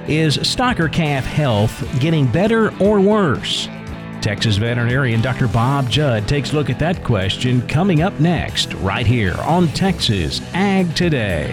Is 0.08 0.36
stocker 0.38 0.92
calf 0.92 1.24
health 1.24 1.86
getting 2.00 2.26
better 2.26 2.76
or 2.82 3.00
worse? 3.00 3.68
Texas 4.20 4.56
veterinarian 4.56 5.20
Dr. 5.20 5.46
Bob 5.46 5.88
Judd 5.88 6.26
takes 6.26 6.52
a 6.52 6.56
look 6.56 6.70
at 6.70 6.80
that 6.80 7.04
question 7.04 7.62
coming 7.68 8.02
up 8.02 8.18
next, 8.18 8.74
right 8.74 9.06
here 9.06 9.36
on 9.42 9.68
Texas 9.68 10.40
Ag 10.54 10.92
Today. 10.96 11.52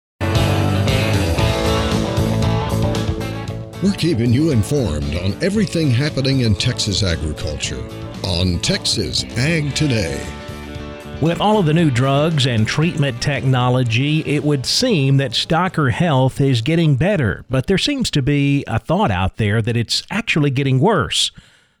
We're 3.83 3.93
keeping 3.93 4.31
you 4.31 4.51
informed 4.51 5.15
on 5.15 5.33
everything 5.43 5.89
happening 5.89 6.41
in 6.41 6.53
Texas 6.53 7.01
agriculture 7.01 7.83
on 8.23 8.59
Texas 8.59 9.23
Ag 9.35 9.73
Today. 9.73 10.23
With 11.19 11.41
all 11.41 11.57
of 11.57 11.65
the 11.65 11.73
new 11.73 11.89
drugs 11.89 12.45
and 12.45 12.67
treatment 12.67 13.19
technology, 13.23 14.19
it 14.27 14.43
would 14.43 14.67
seem 14.67 15.17
that 15.17 15.31
stocker 15.31 15.91
health 15.91 16.39
is 16.39 16.61
getting 16.61 16.95
better, 16.95 17.43
but 17.49 17.65
there 17.65 17.79
seems 17.79 18.11
to 18.11 18.21
be 18.21 18.63
a 18.67 18.77
thought 18.77 19.09
out 19.09 19.37
there 19.37 19.63
that 19.63 19.75
it's 19.75 20.03
actually 20.11 20.51
getting 20.51 20.79
worse. 20.79 21.31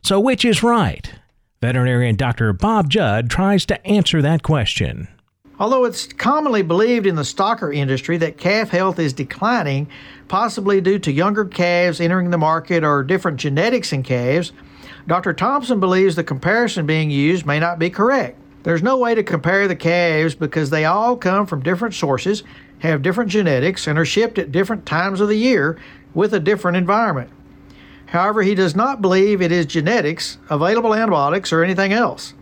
So, 0.01 0.19
which 0.19 0.43
is 0.43 0.63
right? 0.63 1.13
Veterinarian 1.61 2.15
Dr. 2.15 2.51
Bob 2.51 2.89
Judd 2.89 3.29
tries 3.29 3.63
to 3.67 3.85
answer 3.85 4.23
that 4.23 4.41
question. 4.41 5.07
Although 5.61 5.85
it's 5.85 6.07
commonly 6.07 6.63
believed 6.63 7.05
in 7.05 7.13
the 7.13 7.21
stocker 7.21 7.71
industry 7.71 8.17
that 8.17 8.39
calf 8.39 8.69
health 8.69 8.97
is 8.97 9.13
declining, 9.13 9.87
possibly 10.27 10.81
due 10.81 10.97
to 10.97 11.11
younger 11.11 11.45
calves 11.45 12.01
entering 12.01 12.31
the 12.31 12.37
market 12.39 12.83
or 12.83 13.03
different 13.03 13.37
genetics 13.37 13.93
in 13.93 14.01
calves, 14.01 14.53
Dr. 15.05 15.33
Thompson 15.33 15.79
believes 15.79 16.15
the 16.15 16.23
comparison 16.23 16.87
being 16.87 17.11
used 17.11 17.45
may 17.45 17.59
not 17.59 17.77
be 17.77 17.91
correct. 17.91 18.39
There's 18.63 18.81
no 18.81 18.97
way 18.97 19.13
to 19.13 19.21
compare 19.21 19.67
the 19.67 19.75
calves 19.75 20.33
because 20.33 20.71
they 20.71 20.85
all 20.85 21.15
come 21.15 21.45
from 21.45 21.61
different 21.61 21.93
sources, 21.93 22.41
have 22.79 23.03
different 23.03 23.29
genetics, 23.29 23.85
and 23.85 23.99
are 23.99 24.05
shipped 24.05 24.39
at 24.39 24.51
different 24.51 24.87
times 24.87 25.21
of 25.21 25.27
the 25.27 25.37
year 25.37 25.77
with 26.15 26.33
a 26.33 26.39
different 26.39 26.77
environment. 26.77 27.29
However, 28.07 28.41
he 28.41 28.55
does 28.55 28.75
not 28.75 28.99
believe 28.99 29.43
it 29.43 29.51
is 29.51 29.67
genetics, 29.67 30.39
available 30.49 30.95
antibiotics, 30.95 31.53
or 31.53 31.63
anything 31.63 31.93
else. 31.93 32.33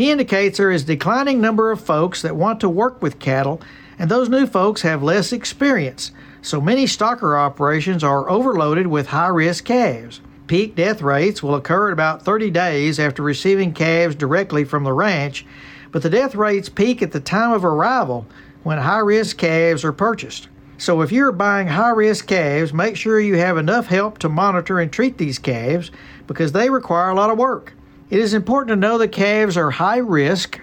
He 0.00 0.10
indicates 0.10 0.56
there 0.56 0.70
is 0.70 0.84
declining 0.84 1.42
number 1.42 1.70
of 1.70 1.78
folks 1.78 2.22
that 2.22 2.34
want 2.34 2.58
to 2.60 2.70
work 2.70 3.02
with 3.02 3.18
cattle, 3.18 3.60
and 3.98 4.10
those 4.10 4.30
new 4.30 4.46
folks 4.46 4.80
have 4.80 5.02
less 5.02 5.30
experience, 5.30 6.10
so 6.40 6.58
many 6.58 6.86
stocker 6.86 7.38
operations 7.38 8.02
are 8.02 8.30
overloaded 8.30 8.86
with 8.86 9.08
high 9.08 9.28
risk 9.28 9.66
calves. 9.66 10.22
Peak 10.46 10.74
death 10.74 11.02
rates 11.02 11.42
will 11.42 11.54
occur 11.54 11.88
at 11.88 11.92
about 11.92 12.22
30 12.22 12.48
days 12.48 12.98
after 12.98 13.22
receiving 13.22 13.74
calves 13.74 14.14
directly 14.14 14.64
from 14.64 14.84
the 14.84 14.92
ranch, 14.94 15.44
but 15.92 16.00
the 16.00 16.08
death 16.08 16.34
rates 16.34 16.70
peak 16.70 17.02
at 17.02 17.12
the 17.12 17.20
time 17.20 17.52
of 17.52 17.62
arrival 17.62 18.26
when 18.62 18.78
high 18.78 19.00
risk 19.00 19.36
calves 19.36 19.84
are 19.84 19.92
purchased. 19.92 20.48
So 20.78 21.02
if 21.02 21.12
you're 21.12 21.30
buying 21.30 21.68
high 21.68 21.90
risk 21.90 22.26
calves, 22.26 22.72
make 22.72 22.96
sure 22.96 23.20
you 23.20 23.36
have 23.36 23.58
enough 23.58 23.88
help 23.88 24.16
to 24.20 24.30
monitor 24.30 24.80
and 24.80 24.90
treat 24.90 25.18
these 25.18 25.38
calves 25.38 25.90
because 26.26 26.52
they 26.52 26.70
require 26.70 27.10
a 27.10 27.14
lot 27.14 27.28
of 27.28 27.36
work. 27.36 27.74
It 28.10 28.18
is 28.18 28.34
important 28.34 28.68
to 28.70 28.76
know 28.76 28.98
that 28.98 29.12
calves 29.12 29.56
are 29.56 29.70
high 29.70 29.98
risk 29.98 30.60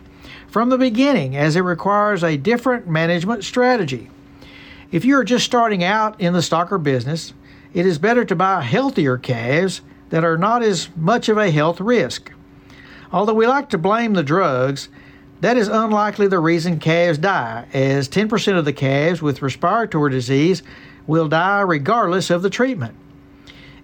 from 0.49 0.67
the 0.69 0.77
beginning 0.77 1.37
as 1.37 1.55
it 1.55 1.61
requires 1.61 2.21
a 2.21 2.35
different 2.35 2.87
management 2.87 3.45
strategy. 3.45 4.09
If 4.91 5.05
you 5.05 5.17
are 5.17 5.23
just 5.23 5.45
starting 5.45 5.81
out 5.81 6.19
in 6.19 6.33
the 6.33 6.39
stocker 6.39 6.81
business, 6.81 7.33
it 7.73 7.85
is 7.85 7.97
better 7.99 8.25
to 8.25 8.35
buy 8.35 8.61
healthier 8.61 9.17
calves 9.17 9.81
that 10.09 10.25
are 10.25 10.37
not 10.37 10.61
as 10.61 10.89
much 10.97 11.29
of 11.29 11.37
a 11.37 11.51
health 11.51 11.79
risk. 11.79 12.31
Although 13.13 13.33
we 13.33 13.47
like 13.47 13.69
to 13.69 13.77
blame 13.77 14.13
the 14.13 14.23
drugs, 14.23 14.89
that 15.39 15.55
is 15.55 15.69
unlikely 15.69 16.27
the 16.27 16.39
reason 16.39 16.79
calves 16.79 17.17
die, 17.17 17.65
as 17.73 18.09
10% 18.09 18.57
of 18.57 18.65
the 18.65 18.73
calves 18.73 19.21
with 19.21 19.41
respiratory 19.41 20.11
disease 20.11 20.63
will 21.05 21.29
die 21.29 21.61
regardless 21.61 22.29
of 22.29 22.41
the 22.41 22.49
treatment. 22.49 22.95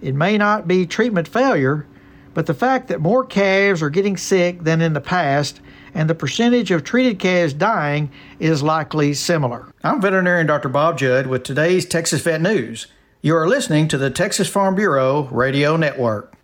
It 0.02 0.14
may 0.14 0.36
not 0.36 0.68
be 0.68 0.84
treatment 0.84 1.28
failure, 1.28 1.86
but 2.34 2.46
the 2.46 2.54
fact 2.54 2.88
that 2.88 3.00
more 3.00 3.24
calves 3.24 3.80
are 3.80 3.90
getting 3.90 4.16
sick 4.16 4.62
than 4.64 4.80
in 4.80 4.92
the 4.92 5.00
past 5.00 5.60
and 5.94 6.10
the 6.10 6.14
percentage 6.14 6.70
of 6.70 6.84
treated 6.84 7.18
calves 7.18 7.54
dying 7.54 8.10
is 8.40 8.62
likely 8.62 9.14
similar. 9.14 9.72
I'm 9.82 10.00
veterinarian 10.00 10.46
Dr. 10.46 10.68
Bob 10.68 10.98
Judd 10.98 11.28
with 11.28 11.44
today's 11.44 11.86
Texas 11.86 12.22
Vet 12.22 12.40
News. 12.40 12.88
You 13.22 13.36
are 13.36 13.48
listening 13.48 13.88
to 13.88 13.96
the 13.96 14.10
Texas 14.10 14.48
Farm 14.48 14.74
Bureau 14.74 15.28
Radio 15.30 15.76
Network. 15.76 16.34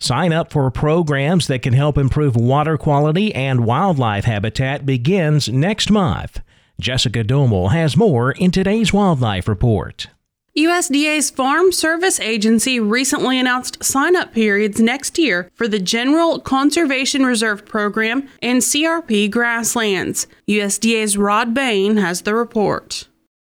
Sign 0.00 0.32
up 0.32 0.52
for 0.52 0.70
programs 0.70 1.48
that 1.48 1.62
can 1.62 1.72
help 1.72 1.98
improve 1.98 2.36
water 2.36 2.78
quality 2.78 3.34
and 3.34 3.66
wildlife 3.66 4.24
habitat 4.24 4.86
begins 4.86 5.48
next 5.48 5.90
month. 5.90 6.40
Jessica 6.80 7.24
Domel 7.24 7.72
has 7.72 7.96
more 7.96 8.30
in 8.30 8.52
today's 8.52 8.92
Wildlife 8.92 9.48
Report. 9.48 10.06
USDA's 10.58 11.30
Farm 11.30 11.70
Service 11.70 12.18
Agency 12.18 12.80
recently 12.80 13.38
announced 13.38 13.84
sign 13.84 14.16
up 14.16 14.32
periods 14.32 14.80
next 14.80 15.16
year 15.16 15.48
for 15.54 15.68
the 15.68 15.78
General 15.78 16.40
Conservation 16.40 17.24
Reserve 17.24 17.64
Program 17.64 18.28
and 18.42 18.60
CRP 18.60 19.30
grasslands. 19.30 20.26
USDA's 20.48 21.16
Rod 21.16 21.54
Bain 21.54 21.96
has 21.98 22.22
the 22.22 22.34
report. 22.34 23.07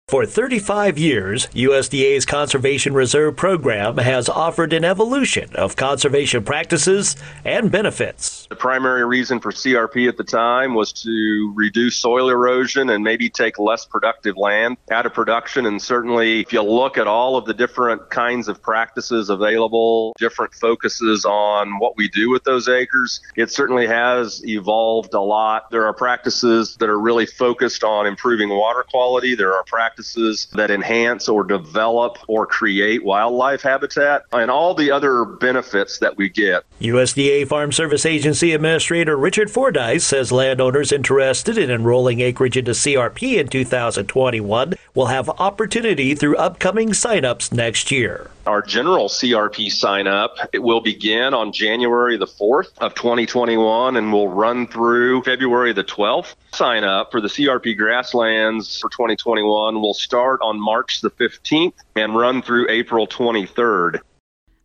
For 0.08 0.24
35 0.24 0.96
years, 0.96 1.48
USDA's 1.48 2.24
Conservation 2.24 2.94
Reserve 2.94 3.36
Program 3.36 3.98
has 3.98 4.30
offered 4.30 4.72
an 4.72 4.82
evolution 4.82 5.54
of 5.54 5.76
conservation 5.76 6.44
practices 6.44 7.14
and 7.44 7.70
benefits. 7.70 8.46
The 8.46 8.56
primary 8.56 9.04
reason 9.04 9.38
for 9.38 9.52
CRP 9.52 10.08
at 10.08 10.16
the 10.16 10.24
time 10.24 10.74
was 10.74 10.94
to 11.02 11.52
reduce 11.54 11.96
soil 11.96 12.30
erosion 12.30 12.88
and 12.88 13.04
maybe 13.04 13.28
take 13.28 13.58
less 13.58 13.84
productive 13.84 14.38
land 14.38 14.78
out 14.90 15.04
of 15.04 15.12
production. 15.12 15.66
And 15.66 15.80
certainly, 15.82 16.40
if 16.40 16.54
you 16.54 16.62
look 16.62 16.96
at 16.96 17.06
all 17.06 17.36
of 17.36 17.44
the 17.44 17.52
different 17.52 18.08
kinds 18.08 18.48
of 18.48 18.62
practices 18.62 19.28
available, 19.28 20.14
different 20.18 20.54
focuses 20.54 21.26
on 21.26 21.78
what 21.80 21.98
we 21.98 22.08
do 22.08 22.30
with 22.30 22.44
those 22.44 22.66
acres, 22.66 23.20
it 23.36 23.50
certainly 23.50 23.86
has 23.86 24.42
evolved 24.46 25.12
a 25.12 25.20
lot. 25.20 25.70
There 25.70 25.84
are 25.84 25.92
practices 25.92 26.76
that 26.76 26.88
are 26.88 26.98
really 26.98 27.26
focused 27.26 27.84
on 27.84 28.06
improving 28.06 28.48
water 28.48 28.86
quality. 28.90 29.34
There 29.34 29.52
are 29.52 29.64
practices 29.64 29.97
practices 29.98 30.46
that 30.54 30.70
enhance 30.70 31.28
or 31.28 31.42
develop 31.42 32.18
or 32.28 32.46
create 32.46 33.04
wildlife 33.04 33.62
habitat 33.62 34.22
and 34.32 34.48
all 34.48 34.72
the 34.72 34.92
other 34.92 35.24
benefits 35.24 35.98
that 35.98 36.16
we 36.16 36.28
get. 36.28 36.62
USDA 36.80 37.48
Farm 37.48 37.72
Service 37.72 38.06
Agency 38.06 38.52
Administrator 38.52 39.16
Richard 39.16 39.50
Fordyce 39.50 40.04
says 40.04 40.30
landowners 40.30 40.92
interested 40.92 41.58
in 41.58 41.68
enrolling 41.68 42.20
acreage 42.20 42.56
into 42.56 42.70
CRP 42.70 43.38
in 43.38 43.48
2021 43.48 44.74
will 44.94 45.06
have 45.06 45.28
opportunity 45.30 46.14
through 46.14 46.36
upcoming 46.36 46.90
signups 46.90 47.52
next 47.52 47.90
year. 47.90 48.30
Our 48.48 48.62
general 48.62 49.10
CRP 49.10 49.70
sign 49.70 50.06
up 50.06 50.38
it 50.54 50.62
will 50.62 50.80
begin 50.80 51.34
on 51.34 51.52
January 51.52 52.16
the 52.16 52.26
4th 52.26 52.78
of 52.78 52.94
2021 52.94 53.94
and 53.94 54.10
will 54.10 54.28
run 54.28 54.66
through 54.66 55.22
February 55.24 55.74
the 55.74 55.84
12th. 55.84 56.34
Sign 56.54 56.82
up 56.82 57.10
for 57.10 57.20
the 57.20 57.28
CRP 57.28 57.76
grasslands 57.76 58.80
for 58.80 58.88
2021 58.88 59.82
will 59.82 59.92
start 59.92 60.40
on 60.40 60.58
March 60.58 61.02
the 61.02 61.10
15th 61.10 61.74
and 61.94 62.16
run 62.16 62.40
through 62.40 62.70
April 62.70 63.06
23rd. 63.06 64.00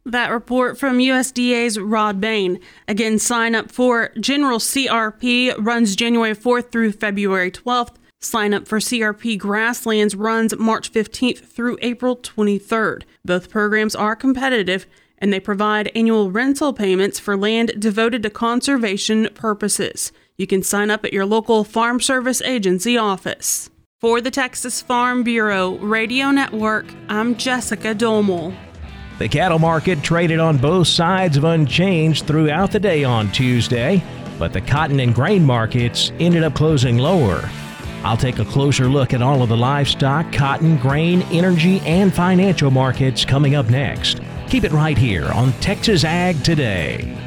That 0.06 0.32
report 0.32 0.80
from 0.80 1.00
USDA's 1.00 1.78
Rod 1.78 2.22
Bain. 2.22 2.62
Again, 2.88 3.20
sign 3.20 3.54
up 3.54 3.70
for 3.70 4.12
General 4.18 4.60
CRP 4.60 5.56
runs 5.58 5.98
January 5.98 6.38
4th 6.38 6.72
through 6.72 6.94
February 6.94 7.52
12th. 7.52 7.96
Sign 8.24 8.54
up 8.54 8.70
for 8.70 8.80
CRP 8.80 9.38
Grasslands 9.38 10.16
runs 10.16 10.56
March 10.56 10.94
15th 10.94 11.46
through 11.46 11.78
April 11.82 12.16
23rd. 12.16 13.04
Both 13.26 13.50
programs 13.50 13.96
are 13.96 14.16
competitive 14.16 14.86
and 15.18 15.34
they 15.34 15.42
provide 15.42 15.92
annual 15.94 16.32
rental 16.32 16.72
payments 16.72 17.20
for 17.20 17.36
land 17.36 17.74
devoted 17.78 18.24
to 18.24 18.30
conservation 18.30 19.28
purposes. 19.34 20.14
You 20.38 20.48
can 20.48 20.64
sign 20.64 20.90
up 20.90 21.04
at 21.04 21.12
your 21.12 21.26
local 21.26 21.66
Farm 21.66 22.00
Service 22.00 22.42
Agency 22.42 22.98
office. 22.98 23.70
For 24.00 24.22
the 24.22 24.32
Texas 24.32 24.82
Farm 24.82 25.24
Bureau 25.24 25.76
Radio 25.80 26.32
Network, 26.32 26.86
I'm 27.10 27.36
Jessica 27.36 27.94
Domel. 27.94 28.56
The 29.20 29.28
cattle 29.28 29.60
market 29.60 30.02
traded 30.02 30.40
on 30.40 30.58
both 30.58 30.88
sides 30.88 31.36
of 31.36 31.44
unchanged 31.44 32.26
throughout 32.26 32.72
the 32.72 32.80
day 32.80 33.04
on 33.04 33.34
Tuesday, 33.34 34.02
but 34.40 34.54
the 34.54 34.62
cotton 34.62 35.02
and 35.02 35.14
grain 35.14 35.46
markets 35.46 36.14
ended 36.20 36.44
up 36.44 36.56
closing 36.56 36.98
lower. 36.98 37.50
I'll 38.04 38.18
take 38.18 38.40
a 38.40 38.46
closer 38.46 38.86
look 38.86 39.14
at 39.14 39.22
all 39.22 39.42
of 39.42 39.50
the 39.50 39.58
livestock, 39.58 40.32
cotton, 40.34 40.78
grain, 40.78 41.22
energy, 41.32 41.80
and 41.82 42.14
financial 42.14 42.70
markets 42.70 43.24
coming 43.24 43.56
up 43.56 43.70
next. 43.70 44.20
Keep 44.50 44.66
it 44.66 44.72
right 44.72 44.98
here 44.98 45.26
on 45.32 45.54
Texas 45.54 46.04
Ag 46.04 46.44
Today. 46.44 47.18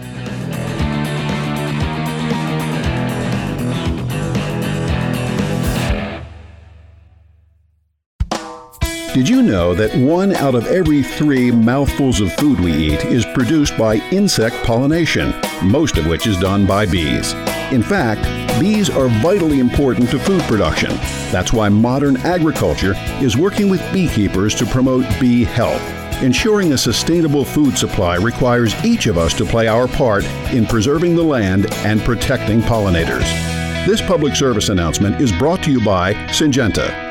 Did 9.16 9.30
you 9.30 9.40
know 9.40 9.74
that 9.74 9.96
one 9.96 10.34
out 10.34 10.54
of 10.54 10.66
every 10.66 11.02
three 11.02 11.50
mouthfuls 11.50 12.20
of 12.20 12.30
food 12.34 12.60
we 12.60 12.70
eat 12.70 13.02
is 13.06 13.24
produced 13.24 13.74
by 13.78 13.94
insect 14.12 14.56
pollination, 14.66 15.32
most 15.62 15.96
of 15.96 16.06
which 16.06 16.26
is 16.26 16.38
done 16.38 16.66
by 16.66 16.84
bees? 16.84 17.32
In 17.72 17.82
fact, 17.82 18.22
bees 18.60 18.88
are 18.88 19.08
vitally 19.20 19.58
important 19.58 20.08
to 20.10 20.20
food 20.20 20.40
production. 20.42 20.90
That's 21.32 21.52
why 21.52 21.68
modern 21.68 22.16
agriculture 22.18 22.94
is 23.20 23.36
working 23.36 23.68
with 23.68 23.92
beekeepers 23.92 24.54
to 24.56 24.66
promote 24.66 25.04
bee 25.18 25.42
health. 25.42 25.82
Ensuring 26.22 26.72
a 26.72 26.78
sustainable 26.78 27.44
food 27.44 27.76
supply 27.76 28.16
requires 28.16 28.72
each 28.84 29.06
of 29.06 29.18
us 29.18 29.34
to 29.34 29.44
play 29.44 29.66
our 29.66 29.88
part 29.88 30.24
in 30.52 30.64
preserving 30.64 31.16
the 31.16 31.24
land 31.24 31.66
and 31.78 32.00
protecting 32.02 32.60
pollinators. 32.60 33.26
This 33.84 34.00
public 34.00 34.36
service 34.36 34.68
announcement 34.68 35.20
is 35.20 35.32
brought 35.32 35.62
to 35.64 35.72
you 35.72 35.84
by 35.84 36.14
Syngenta. 36.28 37.04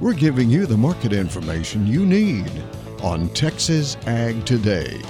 We're 0.00 0.12
giving 0.12 0.50
you 0.50 0.66
the 0.66 0.76
market 0.76 1.14
information 1.14 1.86
you 1.86 2.04
need 2.04 2.50
on 3.02 3.30
Texas 3.30 3.96
Ag 4.06 4.44
Today. 4.44 5.00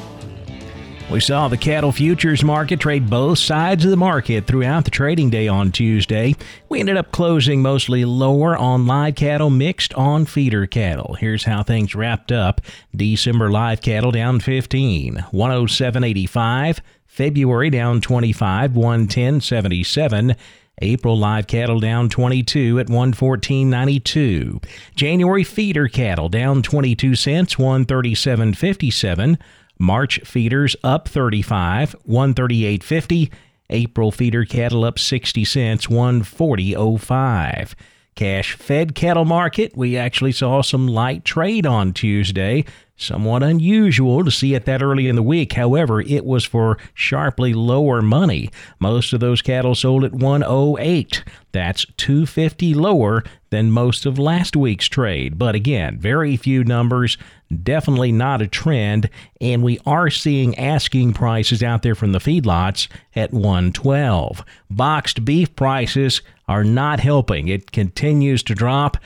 We 1.13 1.21
saw 1.21 1.49
the 1.49 1.59
cattle 1.59 1.93
futures 1.93 2.43
market 2.43 2.81
trade 2.81 3.11
both 3.11 3.39
sides 3.39 3.85
of 3.85 3.91
the 3.91 3.99
market 3.99 4.47
throughout 4.47 4.87
the 4.87 4.91
trading 4.91 5.29
day 5.29 5.47
on 5.47 5.71
Tuesday. 5.71 6.35
We 6.71 6.81
ended 6.81 6.97
up 6.97 7.13
closing 7.13 7.61
mostly 7.61 8.07
lower 8.07 8.57
on 8.57 8.87
live 8.87 9.17
cattle, 9.17 9.51
mixed 9.51 9.93
on 9.93 10.25
feeder 10.25 10.67
cattle. 10.67 11.13
Here's 11.21 11.45
how 11.45 11.65
things 11.65 11.95
wrapped 11.95 12.33
up 12.33 12.63
December 12.97 13.51
live 13.51 13.83
cattle 13.83 14.11
down 14.11 14.41
15, 14.41 15.17
107.85. 15.35 16.81
February 17.07 17.69
down 17.69 18.01
25, 18.01 18.71
110.77. 18.71 20.35
April 20.81 21.19
live 21.19 21.47
cattle 21.47 21.79
down 21.79 22.09
22 22.09 22.81
at 22.81 22.87
114.92. 22.87 24.65
January 24.95 25.45
feeder 25.45 25.89
cattle 25.89 26.31
down 26.31 26.63
22 26.63 27.15
cents, 27.15 27.57
137.57. 27.57 29.39
March 29.83 30.21
feeders 30.21 30.77
up 30.85 31.09
35, 31.09 31.97
138.50. 32.09 33.33
April 33.69 34.13
feeder 34.13 34.45
cattle 34.45 34.85
up 34.85 34.97
60 34.97 35.45
cents, 35.45 35.89
140.05. 35.89 37.75
Cash 38.15 38.53
fed 38.53 38.95
cattle 38.95 39.25
market, 39.25 39.77
we 39.77 39.97
actually 39.97 40.33
saw 40.33 40.61
some 40.63 40.87
light 40.87 41.25
trade 41.25 41.67
on 41.67 41.93
Tuesday. 41.93 42.65
Somewhat 42.95 43.43
unusual 43.43 44.23
to 44.25 44.31
see 44.31 44.55
it 44.55 44.67
that 44.67 44.83
early 44.83 45.09
in 45.09 45.17
the 45.17 45.23
week. 45.23 45.55
However, 45.55 46.01
it 46.03 46.25
was 46.25 46.45
for 46.45 46.79
sharply 46.95 47.53
lower 47.53 48.03
money. 48.03 48.51
Most 48.79 49.13
of 49.13 49.19
those 49.19 49.43
cattle 49.43 49.75
sold 49.75 50.05
at 50.05 50.13
108. 50.13 51.25
That's 51.51 51.87
250 51.97 52.75
lower 52.75 53.25
than 53.51 53.73
most 53.73 54.07
of 54.07 54.19
last 54.19 54.55
week's 54.57 54.87
trade. 54.87 55.39
But 55.39 55.55
again, 55.55 55.99
very 55.99 56.37
few 56.37 56.63
numbers, 56.63 57.19
definitely 57.53 58.13
not 58.13 58.43
a 58.43 58.47
trend, 58.47 59.09
and 59.41 59.63
we 59.63 59.79
are 59.87 60.11
seeing 60.11 60.59
asking 60.59 61.15
prices 61.15 61.63
out 61.63 61.83
there 61.83 61.95
from 61.95 62.13
the 62.13 62.19
feedlots 62.19 62.89
at 63.15 63.33
112. 63.33 64.45
Boxed 64.71 65.25
beef 65.25 65.55
prices 65.57 66.21
are 66.49 66.65
not 66.65 67.01
helping. 67.01 67.49
It 67.49 67.73
continues 67.73 68.43
to 68.45 68.55
drop. 68.55 68.99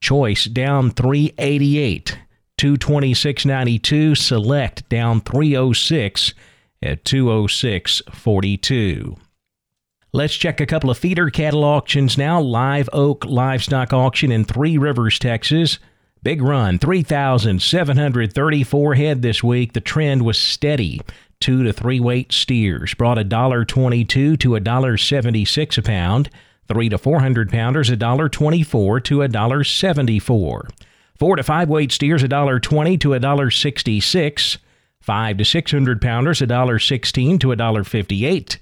Choice 0.00 0.44
down 0.44 0.90
388. 0.90 2.18
226.92 2.58 4.16
select 4.16 4.88
down 4.88 5.20
306 5.20 6.34
at 6.82 7.04
206.42 7.04 9.16
let's 10.12 10.34
check 10.34 10.60
a 10.60 10.66
couple 10.66 10.90
of 10.90 10.98
feeder 10.98 11.30
cattle 11.30 11.62
auctions 11.62 12.18
now 12.18 12.40
live 12.40 12.88
oak 12.92 13.24
livestock 13.24 13.92
auction 13.92 14.32
in 14.32 14.44
three 14.44 14.76
rivers 14.76 15.18
texas 15.18 15.78
big 16.22 16.42
run 16.42 16.78
3734 16.78 18.94
head 18.94 19.22
this 19.22 19.42
week 19.42 19.72
the 19.72 19.80
trend 19.80 20.22
was 20.22 20.38
steady 20.38 21.00
two 21.40 21.62
to 21.62 21.72
three 21.72 22.00
weight 22.00 22.32
steers 22.32 22.94
brought 22.94 23.18
a 23.18 23.24
dollar 23.24 23.64
22 23.64 24.36
to 24.36 24.54
a 24.54 24.60
dollar 24.60 24.96
76 24.96 25.78
a 25.78 25.82
pound 25.82 26.30
three 26.66 26.88
to 26.88 26.98
four 26.98 27.20
hundred 27.20 27.50
pounders 27.50 27.90
a 27.90 27.96
dollar 27.96 28.28
24 28.28 29.00
to 29.00 29.22
a 29.22 29.28
dollar 29.28 29.64
74 29.64 30.68
Four 31.18 31.34
to 31.34 31.42
five 31.42 31.68
weight 31.68 31.90
steers 31.90 32.22
a 32.22 32.28
dollar 32.28 32.60
twenty 32.60 32.96
to 32.98 33.12
a 33.12 33.18
dollar 33.18 33.50
sixty 33.50 33.98
six. 33.98 34.58
Five 35.00 35.38
to 35.38 35.44
six 35.44 35.72
hundred 35.72 36.00
pounders 36.00 36.40
a 36.40 36.46
dollar 36.46 36.78
sixteen 36.78 37.40
to 37.40 37.50
a 37.50 37.56
dollar 37.56 37.82
fifty 37.82 38.24
eight. 38.24 38.58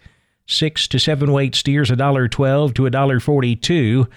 Six 0.46 0.88
to 0.88 0.98
seven 0.98 1.32
weight 1.32 1.54
steers 1.54 1.90
a 1.90 1.96
dollar 1.96 2.28
twelve 2.28 2.72
to 2.74 2.86
a 2.86 2.90
dollar 2.90 3.20
forty 3.20 3.56
two. 3.56 4.08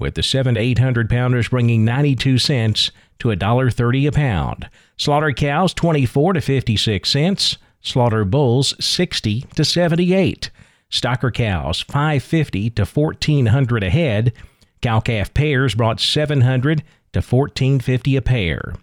With 0.00 0.14
the 0.14 0.22
seven 0.22 0.54
to 0.54 0.60
eight 0.60 0.78
hundred 0.78 1.10
pounders 1.10 1.48
bringing 1.48 1.84
ninety 1.84 2.14
two 2.14 2.38
cents 2.38 2.90
to 3.18 3.30
a 3.30 3.36
dollar 3.36 3.70
thirty 3.70 4.06
a 4.06 4.12
pound. 4.12 4.68
Slaughter 4.96 5.32
cows 5.32 5.74
twenty 5.74 6.06
four 6.06 6.32
to 6.32 6.40
fifty 6.40 6.76
six 6.76 7.10
cents. 7.10 7.58
Slaughter 7.80 8.24
bulls 8.24 8.74
sixty 8.84 9.42
to 9.56 9.64
seventy 9.64 10.14
eight. 10.14 10.50
Stocker 10.90 11.32
cows 11.32 11.80
five 11.82 12.22
fifty 12.22 12.70
to 12.70 12.86
fourteen 12.86 13.46
hundred 13.46 13.82
a 13.82 13.90
head. 13.90 14.32
Cow 14.80 15.00
calf 15.00 15.34
pairs 15.34 15.74
brought 15.74 16.00
700 16.00 16.84
to 17.12 17.18
1450 17.18 18.16
a 18.16 18.22
pair. 18.22 18.74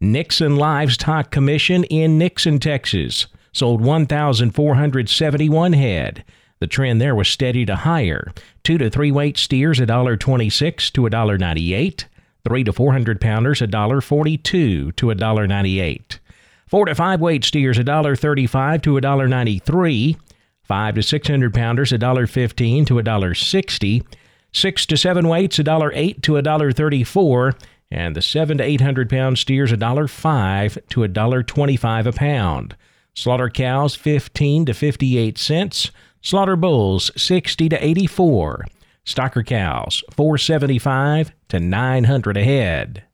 Nixon 0.00 0.56
Livestock 0.56 1.30
Commission 1.30 1.84
in 1.84 2.18
Nixon, 2.18 2.58
Texas 2.58 3.26
sold 3.52 3.80
1,471 3.80 5.72
head. 5.72 6.24
The 6.60 6.66
trend 6.66 7.00
there 7.00 7.14
was 7.14 7.28
steady 7.28 7.64
to 7.66 7.76
higher. 7.76 8.32
Two 8.64 8.78
to 8.78 8.90
three 8.90 9.10
weight 9.10 9.38
steers 9.38 9.78
$1.26 9.78 10.92
to 10.92 11.02
$1.98. 11.02 12.04
Three 12.44 12.64
to 12.64 12.72
four 12.72 12.92
hundred 12.92 13.20
pounders 13.20 13.60
$1.42 13.60 14.42
to 14.42 14.92
$1.98. 14.92 16.18
Four 16.66 16.86
to 16.86 16.94
five 16.94 17.20
weight 17.20 17.44
steers 17.44 17.78
$1.35 17.78 18.82
to 18.82 18.94
$1.93. 18.94 20.16
Five 20.62 20.94
to 20.94 21.02
six 21.02 21.28
hundred 21.28 21.54
pounders 21.54 21.92
$1.15 21.92 22.86
to 22.86 22.94
$1.60. 22.94 24.06
Six 24.52 24.86
to 24.86 24.96
seven 24.96 25.28
weights 25.28 25.58
$1.08 25.58 26.22
to 26.22 26.32
$1.34. 26.32 27.60
And 27.90 28.14
the 28.14 28.22
seven 28.22 28.58
to 28.58 28.64
eight 28.64 28.82
hundred 28.82 29.08
pound 29.08 29.38
steers 29.38 29.72
$1.05 29.72 30.88
to 30.90 31.00
$1.25 31.00 32.06
a 32.06 32.12
pound. 32.12 32.76
Slaughter 33.14 33.48
cows 33.48 33.94
15 33.94 34.66
to 34.66 34.74
58 34.74 35.38
cents. 35.38 35.90
Slaughter 36.20 36.56
bulls 36.56 37.10
60 37.16 37.68
to 37.68 37.84
84. 37.84 38.66
Stocker 39.04 39.46
cows 39.46 40.02
475 40.10 41.32
to 41.48 41.60
900 41.60 42.36
a 42.36 42.44
head. 42.44 43.04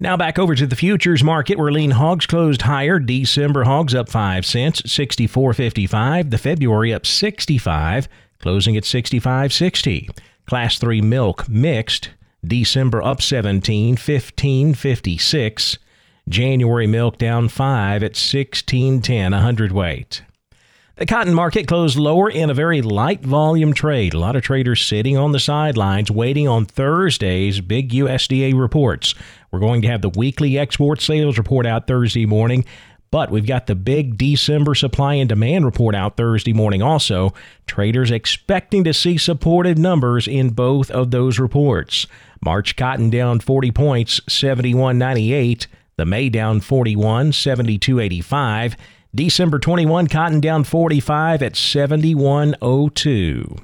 Now 0.00 0.16
back 0.16 0.38
over 0.38 0.54
to 0.54 0.66
the 0.66 0.76
futures 0.76 1.24
market 1.24 1.58
where 1.58 1.72
lean 1.72 1.90
hogs 1.90 2.24
closed 2.24 2.62
higher. 2.62 3.00
December 3.00 3.64
hogs 3.64 3.94
up 3.94 4.08
5 4.08 4.46
cents, 4.46 4.80
64.55. 4.82 6.30
The 6.30 6.38
February 6.38 6.94
up 6.94 7.04
65, 7.04 8.08
closing 8.38 8.76
at 8.76 8.84
65.60. 8.84 10.08
Class 10.46 10.78
3 10.78 11.00
milk 11.02 11.48
mixed. 11.48 12.10
December 12.44 13.02
up 13.02 13.20
17, 13.20 13.96
15.56. 13.96 15.78
January 16.28 16.86
milk 16.86 17.18
down 17.18 17.48
5 17.48 18.02
at 18.02 18.12
16.10 18.12 19.36
a 19.36 19.40
hundredweight. 19.40 20.22
The 20.98 21.06
cotton 21.06 21.32
market 21.32 21.68
closed 21.68 21.96
lower 21.96 22.28
in 22.28 22.50
a 22.50 22.54
very 22.54 22.82
light 22.82 23.20
volume 23.20 23.72
trade. 23.72 24.14
A 24.14 24.18
lot 24.18 24.34
of 24.34 24.42
traders 24.42 24.84
sitting 24.84 25.16
on 25.16 25.30
the 25.30 25.38
sidelines 25.38 26.10
waiting 26.10 26.48
on 26.48 26.66
Thursday's 26.66 27.60
big 27.60 27.92
USDA 27.92 28.58
reports. 28.58 29.14
We're 29.52 29.60
going 29.60 29.80
to 29.82 29.88
have 29.88 30.02
the 30.02 30.08
weekly 30.08 30.58
export 30.58 31.00
sales 31.00 31.38
report 31.38 31.66
out 31.66 31.86
Thursday 31.86 32.26
morning, 32.26 32.64
but 33.12 33.30
we've 33.30 33.46
got 33.46 33.68
the 33.68 33.76
big 33.76 34.18
December 34.18 34.74
supply 34.74 35.14
and 35.14 35.28
demand 35.28 35.66
report 35.66 35.94
out 35.94 36.16
Thursday 36.16 36.52
morning 36.52 36.82
also. 36.82 37.32
Traders 37.68 38.10
expecting 38.10 38.82
to 38.82 38.92
see 38.92 39.18
supportive 39.18 39.78
numbers 39.78 40.26
in 40.26 40.50
both 40.50 40.90
of 40.90 41.12
those 41.12 41.38
reports. 41.38 42.08
March 42.44 42.74
cotton 42.74 43.08
down 43.08 43.38
40 43.38 43.70
points, 43.70 44.18
71.98. 44.28 45.68
The 45.94 46.04
May 46.04 46.28
down 46.28 46.58
41, 46.58 47.30
72.85. 47.30 48.74
December 49.14 49.58
21, 49.58 50.06
cotton 50.08 50.40
down 50.40 50.64
45 50.64 51.42
at 51.42 51.54
71.02. 51.54 53.60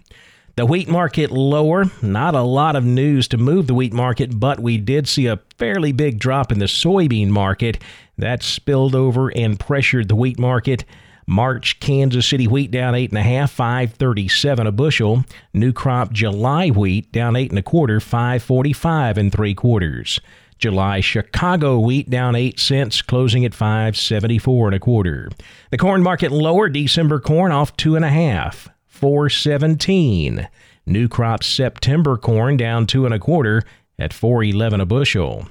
The 0.57 0.67
wheat 0.67 0.89
market 0.89 1.31
lower. 1.31 1.85
Not 2.01 2.35
a 2.35 2.43
lot 2.43 2.77
of 2.77 2.85
news 2.85 3.29
to 3.29 3.37
move 3.37 3.67
the 3.67 3.75
wheat 3.75 3.93
market, 3.93 4.39
but 4.39 4.61
we 4.61 4.79
did 4.79 5.07
see 5.09 5.27
a 5.27 5.41
fairly 5.59 5.93
big 5.93 6.19
drop 6.19 6.51
in 6.51 6.61
the 6.61 6.67
soybean 6.67 7.29
market. 7.29 7.79
That 8.17 8.43
spilled 8.43 8.95
over 8.95 9.29
and 9.37 9.61
pressured 9.61 10.09
the 10.09 10.17
wheat 10.17 10.39
market. 10.39 10.85
March 11.27 11.81
Kansas 11.81 12.29
City 12.29 12.47
wheat 12.47 12.71
down 12.71 12.95
eight 12.95 13.11
and 13.11 13.19
a 13.19 13.23
half, 13.23 13.51
five 13.51 13.95
thirty-seven 13.95 14.67
a 14.67 14.73
bushel. 14.73 15.25
New 15.53 15.73
crop 15.73 16.13
July 16.13 16.69
wheat 16.69 17.11
down 17.13 17.35
eight 17.35 17.51
and 17.51 17.59
a 17.59 17.63
quarter, 17.63 17.99
five 17.99 18.43
forty-five 18.43 19.19
and 19.19 19.33
three 19.33 19.55
quarters. 19.55 20.21
July 20.65 21.01
Chicago 21.01 21.79
wheat 21.79 22.09
down 22.09 22.35
8 22.35 22.59
cents, 22.59 23.03
closing 23.03 23.45
at 23.45 23.53
574 23.53 24.69
and 24.69 24.75
a 24.75 24.81
quarter. 24.81 25.29
The 25.71 25.77
corn 25.77 26.03
market 26.03 26.33
lower, 26.33 26.71
December 26.71 27.21
corn 27.21 27.53
off 27.53 27.77
2.5, 27.77 28.71
417. 28.87 30.49
New 30.87 31.07
crop 31.07 31.45
September 31.45 32.17
corn 32.17 32.57
down 32.57 32.87
2 32.87 33.05
and 33.05 33.13
a 33.13 33.19
quarter 33.19 33.63
at 33.99 34.15
411 34.15 34.81
a 34.81 34.87
bushel. 34.87 35.47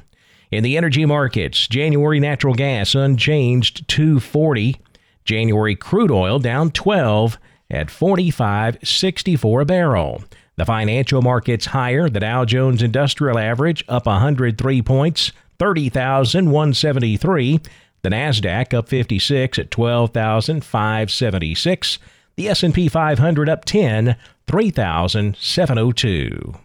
In 0.49 0.63
the 0.63 0.77
energy 0.77 1.05
markets, 1.05 1.67
January 1.67 2.19
natural 2.19 2.55
gas 2.55 2.95
unchanged 2.95 3.87
240. 3.87 4.81
January 5.25 5.75
crude 5.75 6.09
oil 6.09 6.39
down 6.39 6.71
12 6.71 7.37
at 7.69 7.89
45.64 7.89 9.61
a 9.61 9.65
barrel. 9.65 10.23
The 10.55 10.65
financial 10.65 11.21
markets 11.21 11.67
higher. 11.67 12.09
The 12.09 12.19
Dow 12.19 12.43
Jones 12.45 12.83
Industrial 12.83 13.39
Average 13.39 13.85
up 13.87 14.05
103 14.05 14.81
points, 14.81 15.31
30,173. 15.59 17.59
The 18.03 18.09
Nasdaq 18.09 18.73
up 18.73 18.89
56 18.89 19.59
at 19.59 19.71
12,576. 19.71 21.99
The 22.35 22.49
S&P 22.49 22.89
500 22.89 23.49
up 23.49 23.65
10, 23.65 24.15
3,702. 24.47 26.55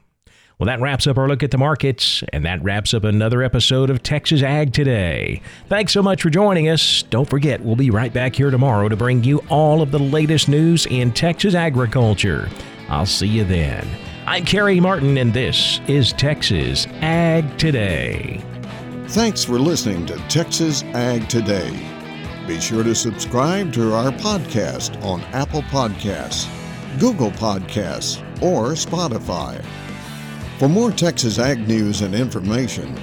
Well, 0.59 0.67
that 0.67 0.81
wraps 0.81 1.07
up 1.07 1.19
our 1.19 1.29
look 1.29 1.45
at 1.45 1.53
the 1.53 1.59
markets, 1.59 2.25
and 2.33 2.45
that 2.45 2.61
wraps 2.65 2.93
up 2.93 3.05
another 3.05 3.45
episode 3.45 3.91
of 3.91 4.03
Texas 4.03 4.43
Ag 4.43 4.73
Today. 4.73 5.41
Thanks 5.69 5.93
so 5.93 6.03
much 6.03 6.23
for 6.23 6.31
joining 6.31 6.69
us. 6.69 7.05
Don't 7.05 7.31
forget, 7.31 7.61
we'll 7.61 7.77
be 7.77 7.91
right 7.91 8.13
back 8.13 8.35
here 8.35 8.51
tomorrow 8.51 8.89
to 8.89 8.97
bring 8.97 9.23
you 9.23 9.39
all 9.49 9.83
of 9.83 9.93
the 9.93 10.01
latest 10.01 10.49
news 10.49 10.87
in 10.87 11.13
Texas 11.13 11.55
agriculture. 11.55 12.49
I'll 12.89 13.07
see 13.07 13.29
you 13.29 13.45
then. 13.45 13.87
I'm 14.27 14.45
Carey 14.45 14.81
Martin, 14.81 15.17
and 15.17 15.33
this 15.33 15.81
is 15.87 16.13
Texas 16.13 16.87
Ag 17.01 17.59
Today. 17.59 18.43
Thanks 19.09 19.43
for 19.45 19.59
listening 19.59 20.05
to 20.07 20.17
Texas 20.29 20.83
Ag 20.95 21.29
Today. 21.29 21.71
Be 22.47 22.61
sure 22.61 22.83
to 22.83 22.95
subscribe 22.95 23.73
to 23.75 23.95
our 23.95 24.11
podcast 24.13 25.03
on 25.03 25.23
Apple 25.33 25.63
Podcasts, 25.63 26.47
Google 26.99 27.31
Podcasts, 27.31 28.23
or 28.43 28.73
Spotify. 28.73 29.65
For 30.59 30.69
more 30.69 30.91
Texas 30.91 31.39
Ag 31.39 31.67
news 31.69 32.03
and 32.03 32.15
information, 32.15 32.99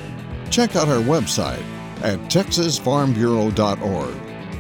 check 0.50 0.76
out 0.76 0.90
our 0.90 1.02
website 1.02 1.64
at 2.04 2.20
texasfarmbureau.org 2.30 4.16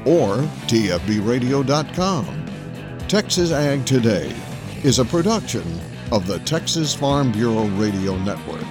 or 0.07 0.37
tfbradio.com. 0.67 2.25
Texas 3.07 3.51
Ag 3.51 3.85
Today 3.85 4.35
is 4.85 4.99
a 4.99 5.05
production 5.05 5.63
of 6.11 6.27
the 6.27 6.37
Texas 6.39 6.93
Farm 6.93 7.31
Bureau 7.31 7.65
Radio 7.69 8.15
Network. 8.19 8.64